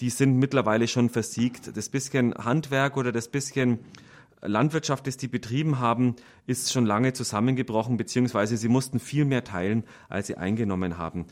die 0.00 0.10
sind 0.10 0.36
mittlerweile 0.36 0.86
schon 0.86 1.08
versiegt. 1.08 1.76
Das 1.76 1.88
bisschen 1.88 2.34
Handwerk 2.34 2.96
oder 2.96 3.12
das 3.12 3.28
bisschen 3.28 3.78
Landwirtschaft, 4.42 5.06
das 5.06 5.16
die 5.16 5.28
betrieben 5.28 5.78
haben, 5.78 6.16
ist 6.46 6.72
schon 6.72 6.84
lange 6.84 7.12
zusammengebrochen, 7.12 7.96
beziehungsweise 7.96 8.56
sie 8.56 8.68
mussten 8.68 8.98
viel 8.98 9.24
mehr 9.24 9.44
teilen, 9.44 9.84
als 10.08 10.26
sie 10.26 10.36
eingenommen 10.36 10.98
haben. 10.98 11.26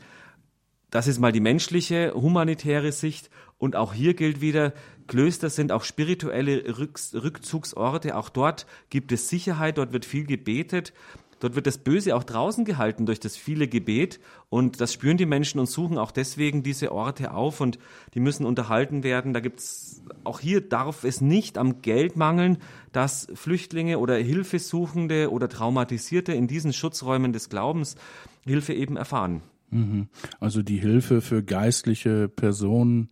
Das 0.89 1.07
ist 1.07 1.19
mal 1.19 1.31
die 1.31 1.39
menschliche, 1.39 2.13
humanitäre 2.13 2.91
Sicht. 2.91 3.29
Und 3.57 3.75
auch 3.75 3.93
hier 3.93 4.13
gilt 4.13 4.41
wieder, 4.41 4.73
Klöster 5.07 5.49
sind 5.49 5.71
auch 5.71 5.83
spirituelle 5.83 6.77
Rückzugsorte. 6.77 8.15
Auch 8.15 8.29
dort 8.29 8.65
gibt 8.89 9.11
es 9.11 9.29
Sicherheit, 9.29 9.77
dort 9.77 9.93
wird 9.93 10.05
viel 10.05 10.25
gebetet. 10.25 10.93
Dort 11.41 11.55
wird 11.55 11.65
das 11.65 11.79
Böse 11.79 12.15
auch 12.15 12.23
draußen 12.23 12.65
gehalten 12.65 13.07
durch 13.07 13.19
das 13.19 13.35
viele 13.35 13.67
Gebet 13.67 14.19
und 14.49 14.79
das 14.79 14.93
spüren 14.93 15.17
die 15.17 15.25
Menschen 15.25 15.59
und 15.59 15.65
suchen 15.65 15.97
auch 15.97 16.11
deswegen 16.11 16.61
diese 16.61 16.91
Orte 16.91 17.33
auf 17.33 17.61
und 17.61 17.79
die 18.13 18.19
müssen 18.19 18.45
unterhalten 18.45 19.03
werden. 19.03 19.33
Da 19.33 19.39
gibt's 19.39 20.03
auch 20.23 20.39
hier 20.39 20.61
darf 20.61 21.03
es 21.03 21.19
nicht 21.19 21.57
am 21.57 21.81
Geld 21.81 22.15
mangeln, 22.15 22.59
dass 22.91 23.27
Flüchtlinge 23.33 23.97
oder 23.97 24.17
Hilfesuchende 24.17 25.31
oder 25.31 25.49
Traumatisierte 25.49 26.31
in 26.31 26.47
diesen 26.47 26.73
Schutzräumen 26.73 27.33
des 27.33 27.49
Glaubens 27.49 27.95
Hilfe 28.45 28.73
eben 28.73 28.95
erfahren. 28.95 29.41
Mhm. 29.71 30.09
Also 30.39 30.61
die 30.61 30.77
Hilfe 30.77 31.21
für 31.21 31.41
geistliche 31.41 32.29
Personen 32.29 33.09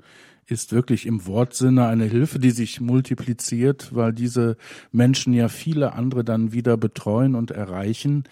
ist 0.52 0.72
wirklich 0.74 1.06
im 1.06 1.26
Wortsinne 1.26 1.88
eine 1.88 2.06
Hilfe, 2.06 2.40
die 2.40 2.52
sich 2.52 2.82
multipliziert, 2.82 3.94
weil 3.94 4.14
diese 4.14 4.58
Menschen 4.92 5.34
ja 5.34 5.48
viele 5.48 5.94
andere 5.94 6.24
dann 6.24 6.52
wieder 6.52 6.78
betreuen 6.78 7.36
und 7.36 7.52
erreichen. 7.52 8.24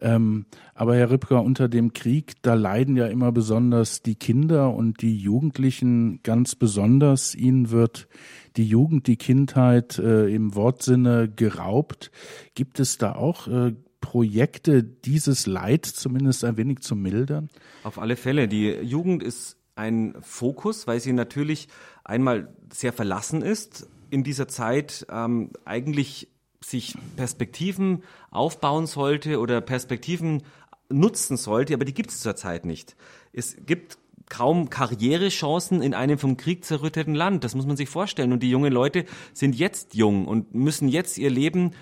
Ähm, 0.00 0.46
aber 0.74 0.96
Herr 0.96 1.10
Ripker, 1.10 1.42
unter 1.42 1.68
dem 1.68 1.92
Krieg, 1.92 2.34
da 2.42 2.54
leiden 2.54 2.96
ja 2.96 3.06
immer 3.06 3.32
besonders 3.32 4.02
die 4.02 4.14
Kinder 4.14 4.74
und 4.74 5.02
die 5.02 5.16
Jugendlichen 5.16 6.20
ganz 6.22 6.54
besonders. 6.54 7.34
Ihnen 7.34 7.70
wird 7.70 8.08
die 8.56 8.66
Jugend, 8.66 9.06
die 9.06 9.16
Kindheit 9.16 9.98
äh, 9.98 10.26
im 10.28 10.54
Wortsinne 10.54 11.28
geraubt. 11.28 12.10
Gibt 12.54 12.80
es 12.80 12.98
da 12.98 13.14
auch 13.14 13.48
äh, 13.48 13.74
Projekte, 14.00 14.82
dieses 14.82 15.46
Leid 15.46 15.84
zumindest 15.84 16.44
ein 16.44 16.56
wenig 16.56 16.80
zu 16.80 16.94
mildern? 16.94 17.48
Auf 17.82 17.98
alle 17.98 18.16
Fälle. 18.16 18.48
Die 18.48 18.68
Jugend 18.68 19.22
ist 19.22 19.56
ein 19.76 20.14
Fokus, 20.22 20.86
weil 20.86 21.00
sie 21.00 21.12
natürlich 21.12 21.68
einmal 22.04 22.52
sehr 22.72 22.92
verlassen 22.92 23.42
ist, 23.42 23.88
in 24.10 24.24
dieser 24.24 24.48
Zeit 24.48 25.06
ähm, 25.10 25.50
eigentlich 25.64 26.28
sich 26.60 26.96
Perspektiven 27.16 28.02
aufbauen 28.30 28.86
sollte 28.86 29.38
oder 29.38 29.60
Perspektiven 29.60 30.42
nutzen 30.88 31.36
sollte, 31.36 31.74
aber 31.74 31.84
die 31.84 31.94
gibt 31.94 32.10
es 32.10 32.20
zurzeit 32.20 32.64
nicht. 32.64 32.96
Es 33.32 33.56
gibt 33.66 33.98
kaum 34.28 34.70
Karrierechancen 34.70 35.82
in 35.82 35.94
einem 35.94 36.18
vom 36.18 36.36
Krieg 36.36 36.64
zerrütteten 36.64 37.14
Land. 37.14 37.44
Das 37.44 37.54
muss 37.54 37.66
man 37.66 37.76
sich 37.76 37.88
vorstellen. 37.88 38.32
Und 38.32 38.42
die 38.42 38.50
jungen 38.50 38.72
Leute 38.72 39.04
sind 39.32 39.54
jetzt 39.54 39.94
jung 39.94 40.26
und 40.26 40.54
müssen 40.54 40.88
jetzt 40.88 41.18
ihr 41.18 41.30
Leben 41.30 41.72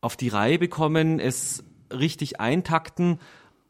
auf 0.00 0.16
die 0.16 0.28
Reihe 0.28 0.58
bekommen, 0.58 1.18
es 1.18 1.64
richtig 1.90 2.40
eintakten 2.40 3.18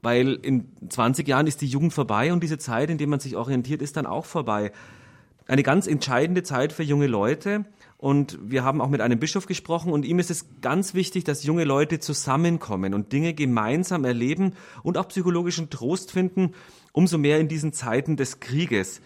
weil 0.05 0.35
in 0.35 0.69
20 0.89 1.27
Jahren 1.27 1.47
ist 1.47 1.61
die 1.61 1.67
Jugend 1.67 1.93
vorbei 1.93 2.33
und 2.33 2.43
diese 2.43 2.59
Zeit, 2.59 2.91
in 2.91 2.99
der 2.99 3.09
man 3.09 3.21
sich 3.21 3.37
orientiert, 3.37 3.83
ist 3.83 3.97
dann 3.97 4.07
auch 4.07 4.27
vorbei. 4.27 4.71
Eine 5.47 5.63
ganz 5.63 5.87
entscheidende 5.87 6.43
Zeit 6.43 6.73
für 6.73 6.83
junge 6.83 7.07
Leute. 7.07 7.65
Und 7.97 8.39
wir 8.43 8.65
haben 8.65 8.83
auch 8.83 8.89
mit 8.89 9.01
einem 9.01 9.19
Bischof 9.19 9.47
gesprochen 9.47 9.93
und 9.93 10.05
ihm 10.05 10.19
ist 10.19 10.31
es 10.31 10.47
ganz 10.61 10.93
wichtig, 10.93 11.25
dass 11.25 11.45
junge 11.45 11.65
Leute 11.65 12.01
zusammenkommen 12.01 12.93
und 12.93 13.13
Dinge 13.13 13.33
gemeinsam 13.33 14.05
erleben 14.05 14.53
und 14.83 14.99
auch 14.99 15.09
psychologischen 15.09 15.71
Trost 15.71 16.13
finden, 16.13 16.53
umso 16.93 17.17
mehr 17.17 17.41
in 17.41 17.49
diesen 17.49 17.73
Zeiten 17.73 18.17
des 18.17 18.41
Krieges 18.41 19.01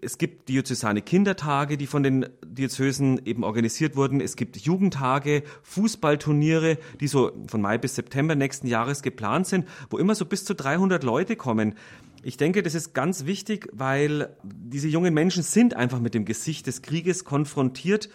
es 0.00 0.18
gibt 0.18 0.48
diözesane 0.48 1.02
Kindertage, 1.02 1.76
die 1.76 1.86
von 1.86 2.02
den 2.02 2.26
Diözesen 2.44 3.24
eben 3.24 3.44
organisiert 3.44 3.96
wurden. 3.96 4.20
Es 4.20 4.36
gibt 4.36 4.56
Jugendtage, 4.56 5.42
Fußballturniere, 5.62 6.78
die 7.00 7.08
so 7.08 7.32
von 7.46 7.60
Mai 7.60 7.78
bis 7.78 7.94
September 7.94 8.34
nächsten 8.34 8.66
Jahres 8.66 9.02
geplant 9.02 9.46
sind, 9.46 9.68
wo 9.90 9.98
immer 9.98 10.14
so 10.14 10.24
bis 10.24 10.44
zu 10.44 10.54
300 10.54 11.02
Leute 11.02 11.36
kommen. 11.36 11.74
Ich 12.22 12.36
denke, 12.36 12.62
das 12.62 12.74
ist 12.74 12.94
ganz 12.94 13.26
wichtig, 13.26 13.68
weil 13.72 14.36
diese 14.42 14.88
jungen 14.88 15.14
Menschen 15.14 15.42
sind 15.42 15.74
einfach 15.74 16.00
mit 16.00 16.14
dem 16.14 16.24
Gesicht 16.24 16.66
des 16.66 16.82
Krieges 16.82 17.24
konfrontiert. 17.24 18.08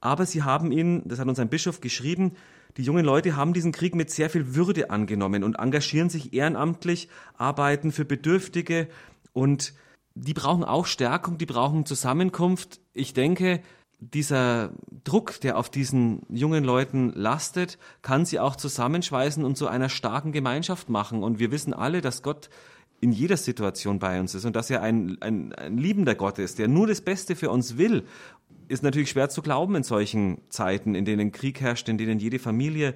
Aber 0.00 0.26
sie 0.26 0.42
haben 0.42 0.72
ihn, 0.72 1.02
das 1.04 1.18
hat 1.18 1.28
uns 1.28 1.38
ein 1.38 1.50
Bischof 1.50 1.80
geschrieben, 1.80 2.32
die 2.76 2.82
jungen 2.82 3.04
Leute 3.04 3.36
haben 3.36 3.52
diesen 3.52 3.72
Krieg 3.72 3.94
mit 3.94 4.10
sehr 4.10 4.30
viel 4.30 4.54
Würde 4.54 4.90
angenommen 4.90 5.44
und 5.44 5.56
engagieren 5.58 6.08
sich 6.08 6.32
ehrenamtlich, 6.32 7.08
arbeiten 7.36 7.92
für 7.92 8.04
Bedürftige 8.04 8.88
und 9.32 9.74
die 10.20 10.34
brauchen 10.34 10.64
auch 10.64 10.86
Stärkung, 10.86 11.38
die 11.38 11.46
brauchen 11.46 11.86
Zusammenkunft. 11.86 12.80
Ich 12.92 13.14
denke, 13.14 13.60
dieser 13.98 14.72
Druck, 15.04 15.40
der 15.40 15.58
auf 15.58 15.70
diesen 15.70 16.22
jungen 16.28 16.64
Leuten 16.64 17.12
lastet, 17.14 17.78
kann 18.02 18.24
sie 18.24 18.38
auch 18.38 18.56
zusammenschweißen 18.56 19.44
und 19.44 19.56
zu 19.56 19.68
einer 19.68 19.88
starken 19.88 20.32
Gemeinschaft 20.32 20.88
machen. 20.88 21.22
Und 21.22 21.38
wir 21.38 21.50
wissen 21.50 21.74
alle, 21.74 22.00
dass 22.00 22.22
Gott 22.22 22.50
in 23.00 23.12
jeder 23.12 23.36
Situation 23.36 23.98
bei 23.98 24.20
uns 24.20 24.34
ist 24.34 24.44
und 24.44 24.56
dass 24.56 24.70
er 24.70 24.82
ein, 24.82 25.16
ein, 25.20 25.54
ein 25.54 25.78
liebender 25.78 26.14
Gott 26.14 26.38
ist, 26.38 26.58
der 26.58 26.68
nur 26.68 26.86
das 26.86 27.00
Beste 27.00 27.34
für 27.34 27.50
uns 27.50 27.78
will, 27.78 28.04
ist 28.68 28.82
natürlich 28.82 29.10
schwer 29.10 29.30
zu 29.30 29.42
glauben 29.42 29.74
in 29.74 29.82
solchen 29.82 30.42
Zeiten, 30.48 30.94
in 30.94 31.04
denen 31.04 31.32
Krieg 31.32 31.60
herrscht, 31.60 31.88
in 31.88 31.98
denen 31.98 32.18
jede 32.18 32.38
Familie 32.38 32.94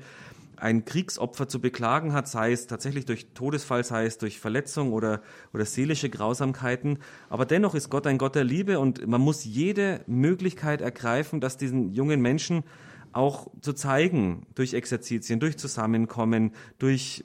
ein 0.57 0.85
Kriegsopfer 0.85 1.49
zu 1.49 1.61
beklagen 1.61 2.13
hat, 2.13 2.29
sei 2.29 2.53
es 2.53 2.67
tatsächlich 2.67 3.05
durch 3.05 3.27
Todesfall, 3.35 3.85
sei 3.85 4.07
es 4.07 4.19
durch 4.19 4.39
Verletzung 4.39 4.93
oder, 4.93 5.23
oder 5.53 5.65
seelische 5.65 6.11
Grausamkeiten. 6.11 6.99
Aber 7.29 7.47
dennoch 7.47 7.75
ist 7.75 7.91
Gott 7.91 8.07
ein 8.07 8.19
Gott 8.19 8.35
der 8.35 8.45
Liebe 8.45 8.79
und 8.79 9.07
man 9.07 9.21
muss 9.21 9.45
jede 9.45 10.01
Möglichkeit 10.07 10.81
ergreifen, 10.81 11.41
dass 11.41 11.57
diesen 11.57 11.93
jungen 11.93 12.21
Menschen 12.21 12.65
auch 13.13 13.49
zu 13.61 13.73
zeigen, 13.73 14.47
durch 14.55 14.75
Exerzitien, 14.75 15.41
durch 15.41 15.57
Zusammenkommen, 15.57 16.53
durch 16.79 17.25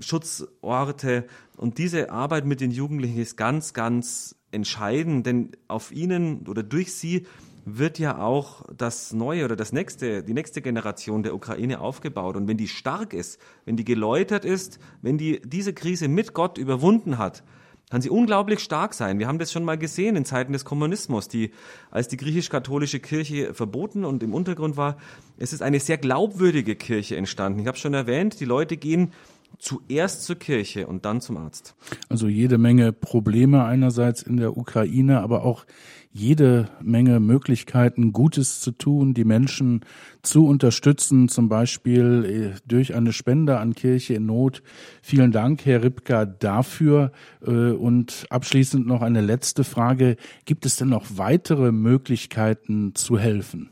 Schutzorte. 0.00 1.26
Und 1.56 1.78
diese 1.78 2.10
Arbeit 2.10 2.46
mit 2.46 2.60
den 2.60 2.70
Jugendlichen 2.70 3.18
ist 3.18 3.36
ganz, 3.36 3.72
ganz 3.72 4.36
entscheidend, 4.50 5.26
denn 5.26 5.52
auf 5.68 5.92
ihnen 5.92 6.46
oder 6.48 6.62
durch 6.62 6.92
sie 6.94 7.26
wird 7.76 7.98
ja 7.98 8.18
auch 8.18 8.64
das 8.74 9.12
neue 9.12 9.44
oder 9.44 9.56
das 9.56 9.72
nächste, 9.72 10.22
die 10.22 10.32
nächste 10.32 10.62
Generation 10.62 11.22
der 11.22 11.34
Ukraine 11.34 11.80
aufgebaut. 11.80 12.36
Und 12.36 12.48
wenn 12.48 12.56
die 12.56 12.68
stark 12.68 13.12
ist, 13.12 13.38
wenn 13.64 13.76
die 13.76 13.84
geläutert 13.84 14.44
ist, 14.44 14.78
wenn 15.02 15.18
die 15.18 15.42
diese 15.44 15.74
Krise 15.74 16.08
mit 16.08 16.32
Gott 16.32 16.56
überwunden 16.56 17.18
hat, 17.18 17.42
kann 17.90 18.02
sie 18.02 18.10
unglaublich 18.10 18.60
stark 18.60 18.92
sein. 18.92 19.18
Wir 19.18 19.28
haben 19.28 19.38
das 19.38 19.50
schon 19.50 19.64
mal 19.64 19.78
gesehen 19.78 20.14
in 20.16 20.24
Zeiten 20.24 20.52
des 20.52 20.64
Kommunismus, 20.64 21.28
die, 21.28 21.52
als 21.90 22.08
die 22.08 22.18
griechisch-katholische 22.18 23.00
Kirche 23.00 23.54
verboten 23.54 24.04
und 24.04 24.22
im 24.22 24.34
Untergrund 24.34 24.76
war, 24.76 24.98
es 25.38 25.52
ist 25.52 25.62
eine 25.62 25.80
sehr 25.80 25.96
glaubwürdige 25.96 26.76
Kirche 26.76 27.16
entstanden. 27.16 27.60
Ich 27.60 27.66
habe 27.66 27.78
schon 27.78 27.94
erwähnt, 27.94 28.40
die 28.40 28.44
Leute 28.44 28.76
gehen 28.76 29.12
zuerst 29.58 30.24
zur 30.24 30.36
Kirche 30.36 30.86
und 30.86 31.04
dann 31.04 31.20
zum 31.20 31.36
Arzt. 31.36 31.74
Also 32.08 32.28
jede 32.28 32.58
Menge 32.58 32.92
Probleme 32.92 33.64
einerseits 33.64 34.22
in 34.22 34.36
der 34.36 34.56
Ukraine, 34.56 35.20
aber 35.20 35.44
auch 35.44 35.66
jede 36.10 36.68
Menge 36.82 37.20
Möglichkeiten, 37.20 38.12
Gutes 38.12 38.60
zu 38.60 38.72
tun, 38.72 39.14
die 39.14 39.24
Menschen 39.24 39.84
zu 40.22 40.46
unterstützen, 40.46 41.28
zum 41.28 41.48
Beispiel 41.48 42.54
äh, 42.56 42.60
durch 42.66 42.94
eine 42.94 43.12
Spende 43.12 43.58
an 43.58 43.74
Kirche 43.74 44.14
in 44.14 44.26
Not. 44.26 44.62
Vielen 45.02 45.32
Dank, 45.32 45.64
Herr 45.64 45.82
Ripka, 45.82 46.24
dafür. 46.24 47.12
Äh, 47.46 47.50
und 47.50 48.26
abschließend 48.30 48.86
noch 48.86 49.02
eine 49.02 49.20
letzte 49.20 49.64
Frage. 49.64 50.16
Gibt 50.44 50.66
es 50.66 50.76
denn 50.76 50.88
noch 50.88 51.04
weitere 51.16 51.72
Möglichkeiten 51.72 52.94
zu 52.94 53.18
helfen? 53.18 53.70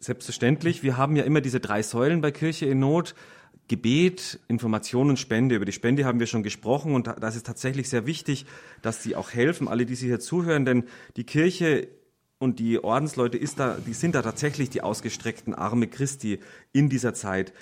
Selbstverständlich. 0.00 0.82
Wir 0.82 0.96
haben 0.96 1.16
ja 1.16 1.24
immer 1.24 1.40
diese 1.40 1.60
drei 1.60 1.82
Säulen 1.82 2.20
bei 2.20 2.30
Kirche 2.30 2.66
in 2.66 2.80
Not. 2.80 3.14
Gebet, 3.68 4.40
Information 4.48 5.10
und 5.10 5.18
Spende. 5.18 5.54
Über 5.54 5.64
die 5.64 5.72
Spende 5.72 6.04
haben 6.04 6.20
wir 6.20 6.26
schon 6.26 6.42
gesprochen 6.42 6.94
und 6.94 7.06
das 7.20 7.36
ist 7.36 7.46
tatsächlich 7.46 7.88
sehr 7.88 8.06
wichtig, 8.06 8.46
dass 8.82 9.02
sie 9.02 9.14
auch 9.14 9.30
helfen, 9.30 9.68
alle, 9.68 9.86
die 9.86 9.94
Sie 9.94 10.06
hier 10.06 10.20
zuhören, 10.20 10.64
denn 10.64 10.84
die 11.16 11.24
Kirche 11.24 11.88
und 12.38 12.58
die 12.58 12.82
Ordensleute 12.82 13.36
ist 13.36 13.58
da, 13.58 13.76
die 13.84 13.92
sind 13.92 14.14
da 14.14 14.22
tatsächlich 14.22 14.70
die 14.70 14.82
ausgestreckten 14.82 15.54
Arme 15.54 15.88
Christi 15.88 16.40
in 16.72 16.88
dieser 16.88 17.12
Zeit. 17.12 17.52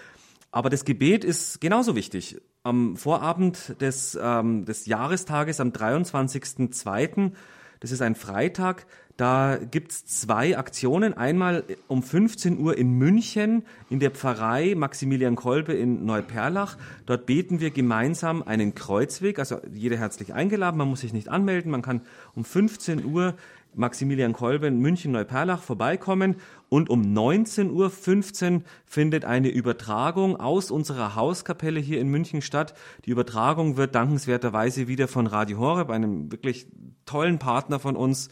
Aber 0.52 0.70
das 0.70 0.84
Gebet 0.84 1.24
ist 1.24 1.60
genauso 1.60 1.96
wichtig. 1.96 2.40
Am 2.62 2.96
Vorabend 2.96 3.80
des, 3.80 4.18
ähm, 4.20 4.64
des 4.64 4.86
Jahrestages, 4.86 5.60
am 5.60 5.70
23.02., 5.70 7.32
das 7.80 7.90
ist 7.90 8.00
ein 8.00 8.14
Freitag, 8.14 8.86
da 9.16 9.58
gibt's 9.58 10.04
zwei 10.04 10.58
Aktionen. 10.58 11.14
Einmal 11.14 11.64
um 11.88 12.02
15 12.02 12.58
Uhr 12.58 12.76
in 12.76 12.92
München 12.92 13.64
in 13.88 13.98
der 13.98 14.10
Pfarrei 14.10 14.74
Maximilian 14.76 15.36
Kolbe 15.36 15.72
in 15.72 16.04
Neuperlach. 16.04 16.76
Dort 17.06 17.24
beten 17.24 17.60
wir 17.60 17.70
gemeinsam 17.70 18.42
einen 18.42 18.74
Kreuzweg. 18.74 19.38
Also 19.38 19.60
jeder 19.72 19.96
herzlich 19.96 20.34
eingeladen, 20.34 20.76
man 20.76 20.88
muss 20.88 21.00
sich 21.00 21.14
nicht 21.14 21.28
anmelden. 21.28 21.70
Man 21.70 21.80
kann 21.80 22.02
um 22.34 22.44
15 22.44 23.06
Uhr 23.06 23.34
Maximilian 23.74 24.32
Kolbe 24.32 24.66
in 24.66 24.80
München 24.80 25.12
Neuperlach 25.12 25.62
vorbeikommen 25.62 26.36
und 26.68 26.88
um 26.88 27.02
19.15 27.02 28.52
Uhr 28.54 28.62
findet 28.86 29.24
eine 29.24 29.48
Übertragung 29.48 30.36
aus 30.36 30.70
unserer 30.70 31.14
Hauskapelle 31.14 31.78
hier 31.78 32.00
in 32.00 32.08
München 32.08 32.40
statt. 32.40 32.74
Die 33.04 33.10
Übertragung 33.10 33.76
wird 33.76 33.94
dankenswerterweise 33.94 34.88
wieder 34.88 35.08
von 35.08 35.26
Radio 35.26 35.58
Horeb, 35.58 35.90
einem 35.90 36.32
wirklich 36.32 36.66
tollen 37.04 37.38
Partner 37.38 37.78
von 37.78 37.96
uns, 37.96 38.30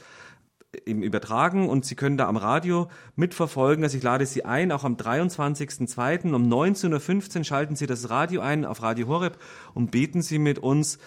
eben 0.86 1.02
übertragen 1.02 1.68
und 1.68 1.84
Sie 1.84 1.94
können 1.94 2.16
da 2.16 2.26
am 2.28 2.36
Radio 2.36 2.88
mitverfolgen. 3.16 3.84
Also 3.84 3.96
ich 3.96 4.02
lade 4.02 4.26
Sie 4.26 4.44
ein, 4.44 4.72
auch 4.72 4.84
am 4.84 4.96
23.02. 4.96 6.34
um 6.34 6.52
19.15 6.52 7.38
Uhr 7.38 7.44
schalten 7.44 7.76
Sie 7.76 7.86
das 7.86 8.10
Radio 8.10 8.40
ein 8.40 8.64
auf 8.64 8.82
Radio 8.82 9.08
Horeb 9.08 9.38
und 9.74 9.90
beten 9.90 10.22
Sie 10.22 10.38
mit 10.38 10.58
uns 10.58 10.98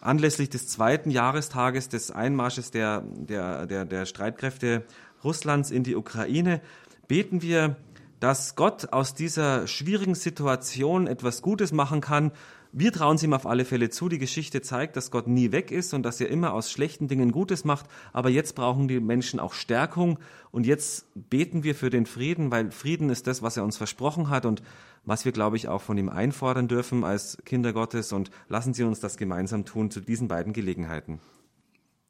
anlässlich 0.00 0.50
des 0.50 0.68
zweiten 0.68 1.10
Jahrestages 1.10 1.88
des 1.88 2.10
Einmarsches 2.10 2.70
der, 2.70 3.02
der, 3.02 3.66
der, 3.66 3.84
der 3.84 4.06
Streitkräfte 4.06 4.84
Russlands 5.22 5.70
in 5.70 5.84
die 5.84 5.96
Ukraine. 5.96 6.60
Beten 7.08 7.42
wir, 7.42 7.76
dass 8.20 8.56
Gott 8.56 8.92
aus 8.92 9.14
dieser 9.14 9.66
schwierigen 9.66 10.14
Situation 10.14 11.06
etwas 11.06 11.42
Gutes 11.42 11.72
machen 11.72 12.00
kann 12.00 12.32
wir 12.74 12.90
trauen 12.90 13.16
es 13.16 13.22
ihm 13.22 13.34
auf 13.34 13.46
alle 13.46 13.66
Fälle 13.66 13.90
zu. 13.90 14.08
Die 14.08 14.18
Geschichte 14.18 14.62
zeigt, 14.62 14.96
dass 14.96 15.10
Gott 15.10 15.26
nie 15.26 15.52
weg 15.52 15.70
ist 15.70 15.92
und 15.92 16.04
dass 16.04 16.20
er 16.22 16.28
immer 16.28 16.54
aus 16.54 16.70
schlechten 16.70 17.06
Dingen 17.06 17.30
Gutes 17.30 17.64
macht. 17.66 17.84
Aber 18.14 18.30
jetzt 18.30 18.54
brauchen 18.54 18.88
die 18.88 18.98
Menschen 18.98 19.40
auch 19.40 19.52
Stärkung. 19.52 20.18
Und 20.50 20.66
jetzt 20.66 21.06
beten 21.14 21.64
wir 21.64 21.74
für 21.74 21.90
den 21.90 22.06
Frieden, 22.06 22.50
weil 22.50 22.70
Frieden 22.70 23.10
ist 23.10 23.26
das, 23.26 23.42
was 23.42 23.58
er 23.58 23.64
uns 23.64 23.76
versprochen 23.76 24.30
hat 24.30 24.46
und 24.46 24.62
was 25.04 25.26
wir, 25.26 25.32
glaube 25.32 25.56
ich, 25.56 25.68
auch 25.68 25.82
von 25.82 25.98
ihm 25.98 26.08
einfordern 26.08 26.66
dürfen 26.66 27.04
als 27.04 27.36
Kinder 27.44 27.74
Gottes. 27.74 28.12
Und 28.12 28.30
lassen 28.48 28.72
Sie 28.72 28.84
uns 28.84 29.00
das 29.00 29.18
gemeinsam 29.18 29.66
tun 29.66 29.90
zu 29.90 30.00
diesen 30.00 30.28
beiden 30.28 30.54
Gelegenheiten. 30.54 31.20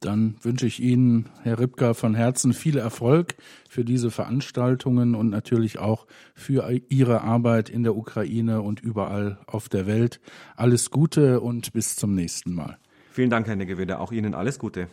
Dann 0.02 0.34
wünsche 0.42 0.66
ich 0.66 0.82
Ihnen, 0.82 1.26
Herr 1.42 1.60
Ripka, 1.60 1.94
von 1.94 2.14
Herzen 2.16 2.52
viel 2.54 2.76
Erfolg 2.76 3.36
für 3.68 3.84
diese 3.84 4.10
Veranstaltungen 4.10 5.14
und 5.14 5.30
natürlich 5.30 5.78
auch 5.78 6.06
für 6.34 6.68
Ihre 6.88 7.22
Arbeit 7.22 7.70
in 7.70 7.84
der 7.84 7.96
Ukraine 7.96 8.62
und 8.62 8.80
überall 8.80 9.38
auf 9.46 9.68
der 9.68 9.86
Welt. 9.86 10.20
Alles 10.56 10.90
Gute 10.90 11.40
und 11.40 11.72
bis 11.72 11.94
zum 11.94 12.16
nächsten 12.16 12.52
Mal. 12.52 12.78
Vielen 13.12 13.30
Dank, 13.30 13.46
Herr 13.46 13.54
Neggewede. 13.54 14.00
Auch 14.00 14.10
Ihnen 14.10 14.34
alles 14.34 14.58
Gute. 14.58 14.88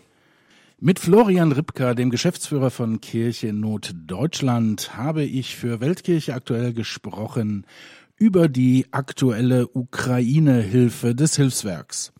Mit 0.79 0.99
Florian 0.99 1.51
Ripka, 1.51 1.95
dem 1.95 2.11
Geschäftsführer 2.11 2.69
von 2.69 3.01
Kirche 3.01 3.47
in 3.47 3.59
Not 3.59 3.93
Deutschland, 4.05 4.95
habe 4.95 5.23
ich 5.23 5.55
für 5.55 5.81
Weltkirche 5.81 6.35
aktuell 6.35 6.73
gesprochen 6.73 7.65
über 8.15 8.47
die 8.47 8.85
aktuelle 8.91 9.67
Ukraine-Hilfe 9.67 11.15
des 11.15 11.35
Hilfswerks. 11.35 12.13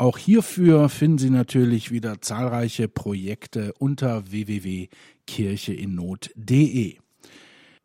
Auch 0.00 0.16
hierfür 0.16 0.88
finden 0.88 1.18
Sie 1.18 1.28
natürlich 1.28 1.90
wieder 1.90 2.22
zahlreiche 2.22 2.88
Projekte 2.88 3.74
unter 3.78 4.30
www.kircheinnot.de. 4.30 6.96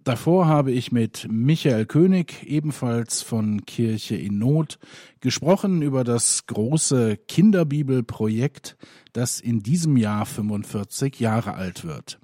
Davor 0.06 0.46
habe 0.46 0.72
ich 0.72 0.94
mit 0.94 1.28
Michael 1.30 1.86
König, 1.86 2.48
ebenfalls 2.48 3.22
von 3.22 3.66
Kirche 3.66 4.16
in 4.16 4.38
Not, 4.38 4.80
gesprochen 5.20 5.82
über 5.82 6.06
das 6.06 6.46
große 6.46 7.18
Kinderbibelprojekt, 7.18 8.78
das 9.12 9.42
in 9.42 9.60
diesem 9.60 9.98
Jahr 9.98 10.26
45 10.26 11.20
Jahre 11.20 11.56
alt 11.56 11.84
wird. 11.84 12.18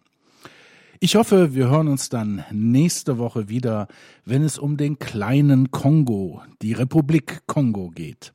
Ich 1.02 1.16
hoffe, 1.16 1.54
wir 1.54 1.70
hören 1.70 1.90
uns 1.90 2.08
dann 2.08 2.46
nächste 2.54 3.18
Woche 3.18 3.50
wieder, 3.50 3.90
wenn 4.24 4.44
es 4.44 4.58
um 4.58 4.78
den 4.78 5.00
kleinen 5.00 5.72
Kongo, 5.72 6.44
die 6.62 6.72
Republik 6.72 7.42
Kongo 7.46 7.90
geht. 7.90 8.32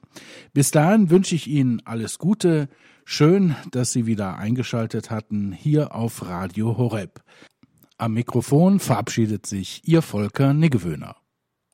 Bis 0.52 0.70
dahin 0.70 1.11
wünsche 1.11 1.35
ich 1.35 1.46
Ihnen 1.46 1.83
alles 1.85 2.18
Gute. 2.18 2.68
Schön, 3.05 3.55
dass 3.70 3.92
Sie 3.92 4.07
wieder 4.07 4.37
eingeschaltet 4.37 5.11
hatten 5.11 5.52
hier 5.52 5.94
auf 5.94 6.26
Radio 6.26 6.76
Horeb. 6.76 7.22
Am 7.98 8.14
Mikrofon 8.14 8.81
verabschiedet 8.81 9.46
sich 9.46 9.83
Ihr 9.85 10.02
Volker 10.02 10.52
Niggewöhner. 10.52 11.16